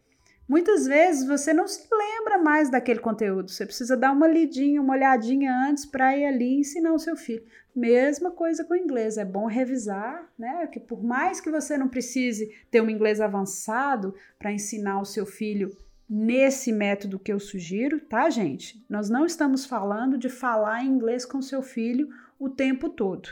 Muitas 0.49 0.87
vezes 0.87 1.27
você 1.27 1.53
não 1.53 1.67
se 1.67 1.87
lembra 1.91 2.39
mais 2.39 2.71
daquele 2.71 2.99
conteúdo, 2.99 3.51
você 3.51 3.67
precisa 3.67 3.95
dar 3.95 4.11
uma 4.11 4.27
lidinha, 4.27 4.81
uma 4.81 4.95
olhadinha 4.95 5.53
antes 5.69 5.85
para 5.85 6.17
ir 6.17 6.25
ali 6.25 6.61
ensinar 6.61 6.91
o 6.91 6.99
seu 6.99 7.15
filho. 7.15 7.43
Mesma 7.75 8.31
coisa 8.31 8.63
com 8.63 8.73
o 8.73 8.77
inglês, 8.77 9.19
é 9.19 9.23
bom 9.23 9.45
revisar, 9.45 10.27
né? 10.39 10.65
Que 10.65 10.79
por 10.79 11.03
mais 11.03 11.39
que 11.39 11.51
você 11.51 11.77
não 11.77 11.87
precise 11.87 12.51
ter 12.71 12.81
um 12.81 12.89
inglês 12.89 13.21
avançado 13.21 14.15
para 14.39 14.51
ensinar 14.51 14.99
o 14.99 15.05
seu 15.05 15.25
filho 15.27 15.69
nesse 16.09 16.71
método 16.71 17.19
que 17.19 17.31
eu 17.31 17.39
sugiro, 17.39 17.99
tá, 17.99 18.29
gente? 18.29 18.83
Nós 18.89 19.09
não 19.09 19.25
estamos 19.25 19.65
falando 19.65 20.17
de 20.17 20.29
falar 20.29 20.83
inglês 20.83 21.25
com 21.25 21.41
seu 21.41 21.61
filho 21.61 22.09
o 22.39 22.49
tempo 22.49 22.89
todo 22.89 23.29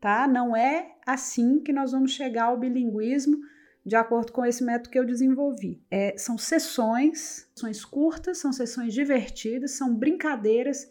tá? 0.00 0.26
Não 0.26 0.56
é 0.56 0.96
assim 1.06 1.60
que 1.60 1.72
nós 1.72 1.92
vamos 1.92 2.12
chegar 2.12 2.44
ao 2.44 2.58
bilinguismo 2.58 3.38
de 3.84 3.96
acordo 3.96 4.32
com 4.32 4.44
esse 4.44 4.64
método 4.64 4.90
que 4.90 4.98
eu 4.98 5.04
desenvolvi. 5.04 5.80
É, 5.90 6.16
são 6.16 6.38
sessões, 6.38 7.48
sessões 7.54 7.84
curtas, 7.84 8.38
são 8.38 8.52
sessões 8.52 8.94
divertidas, 8.94 9.72
são 9.72 9.94
brincadeiras 9.94 10.90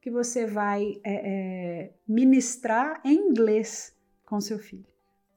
que 0.00 0.10
você 0.10 0.46
vai 0.46 1.00
é, 1.04 1.12
é, 1.14 1.92
ministrar 2.06 3.00
em 3.04 3.14
inglês 3.14 3.94
com 4.24 4.40
seu 4.40 4.58
filho. 4.58 4.86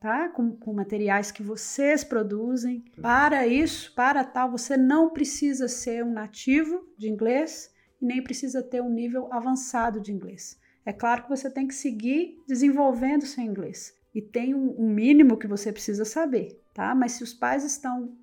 Tá? 0.01 0.29
Com, 0.29 0.55
com, 0.57 0.73
materiais 0.73 1.31
que 1.31 1.43
vocês 1.43 2.03
produzem. 2.03 2.83
Para 2.99 3.45
isso, 3.45 3.93
para 3.93 4.23
tal, 4.23 4.49
você 4.49 4.75
não 4.75 5.11
precisa 5.11 5.67
ser 5.67 6.03
um 6.03 6.11
nativo 6.11 6.83
de 6.97 7.07
inglês 7.07 7.71
e 8.01 8.05
nem 8.05 8.23
precisa 8.23 8.63
ter 8.63 8.81
um 8.81 8.89
nível 8.89 9.31
avançado 9.31 10.01
de 10.01 10.11
inglês. 10.11 10.59
É 10.83 10.91
claro 10.91 11.21
que 11.21 11.29
você 11.29 11.51
tem 11.51 11.67
que 11.67 11.75
seguir 11.75 12.35
desenvolvendo 12.47 13.27
seu 13.27 13.43
inglês 13.43 13.95
e 14.13 14.21
tem 14.21 14.55
um, 14.55 14.75
um 14.75 14.89
mínimo 14.89 15.37
que 15.37 15.45
você 15.47 15.71
precisa 15.71 16.03
saber, 16.03 16.59
tá? 16.73 16.95
Mas 16.95 17.11
se 17.11 17.23
os 17.23 17.35
pais 17.35 17.63
estão 17.63 18.17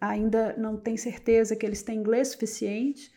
ainda 0.00 0.56
não 0.56 0.76
têm 0.76 0.96
certeza 0.96 1.54
que 1.54 1.64
eles 1.64 1.82
têm 1.84 1.98
inglês 1.98 2.28
suficiente, 2.28 3.12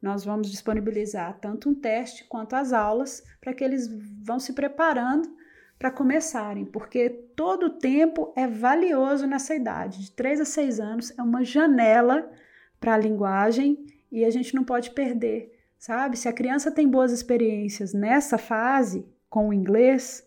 nós 0.00 0.24
vamos 0.24 0.48
disponibilizar 0.48 1.38
tanto 1.40 1.70
um 1.70 1.74
teste 1.74 2.24
quanto 2.28 2.54
as 2.54 2.72
aulas 2.72 3.22
para 3.40 3.52
que 3.52 3.64
eles 3.64 3.88
vão 4.22 4.38
se 4.38 4.52
preparando 4.52 5.28
para 5.78 5.90
começarem, 5.90 6.64
porque 6.64 7.08
todo 7.08 7.66
o 7.66 7.78
tempo 7.78 8.32
é 8.36 8.46
valioso 8.46 9.26
nessa 9.26 9.54
idade, 9.54 10.04
de 10.04 10.10
3 10.10 10.40
a 10.40 10.44
6 10.44 10.80
anos, 10.80 11.18
é 11.18 11.22
uma 11.22 11.44
janela 11.44 12.30
para 12.80 12.94
a 12.94 12.98
linguagem 12.98 13.86
e 14.10 14.24
a 14.24 14.30
gente 14.30 14.54
não 14.54 14.64
pode 14.64 14.90
perder 14.90 15.58
sabe? 15.78 16.16
Se 16.16 16.28
a 16.28 16.32
criança 16.32 16.70
tem 16.70 16.88
boas 16.88 17.12
experiências 17.12 17.94
nessa 17.94 18.36
fase 18.36 19.06
com 19.30 19.48
o 19.48 19.52
inglês, 19.52 20.26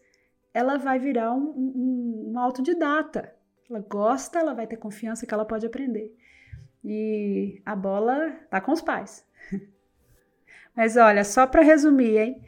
ela 0.53 0.77
vai 0.77 0.97
virar 0.97 1.33
um, 1.33 1.49
um, 1.49 2.31
um 2.33 2.39
autodidata. 2.39 3.33
Ela 3.69 3.79
gosta, 3.79 4.39
ela 4.39 4.53
vai 4.53 4.65
ter 4.65 4.77
confiança 4.77 5.25
que 5.25 5.33
ela 5.33 5.45
pode 5.45 5.65
aprender. 5.65 6.15
E 6.83 7.61
a 7.65 7.75
bola 7.75 8.31
tá 8.49 8.59
com 8.59 8.71
os 8.71 8.81
pais. 8.81 9.25
Mas 10.75 10.95
olha, 10.97 11.23
só 11.23 11.45
para 11.45 11.61
resumir, 11.61 12.17
hein? 12.17 12.41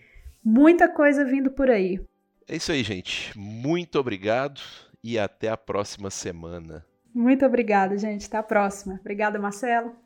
Muita 0.43 0.87
coisa 0.87 1.23
vindo 1.23 1.51
por 1.51 1.69
aí. 1.69 2.01
É 2.47 2.55
isso 2.55 2.71
aí, 2.71 2.83
gente. 2.83 3.37
Muito 3.37 3.99
obrigado 3.99 4.61
e 5.03 5.17
até 5.17 5.49
a 5.49 5.57
próxima 5.57 6.09
semana. 6.09 6.85
Muito 7.13 7.45
obrigada, 7.45 7.97
gente. 7.97 8.25
Até 8.25 8.37
a 8.37 8.43
próxima. 8.43 8.97
Obrigada, 8.99 9.39
Marcelo. 9.39 10.02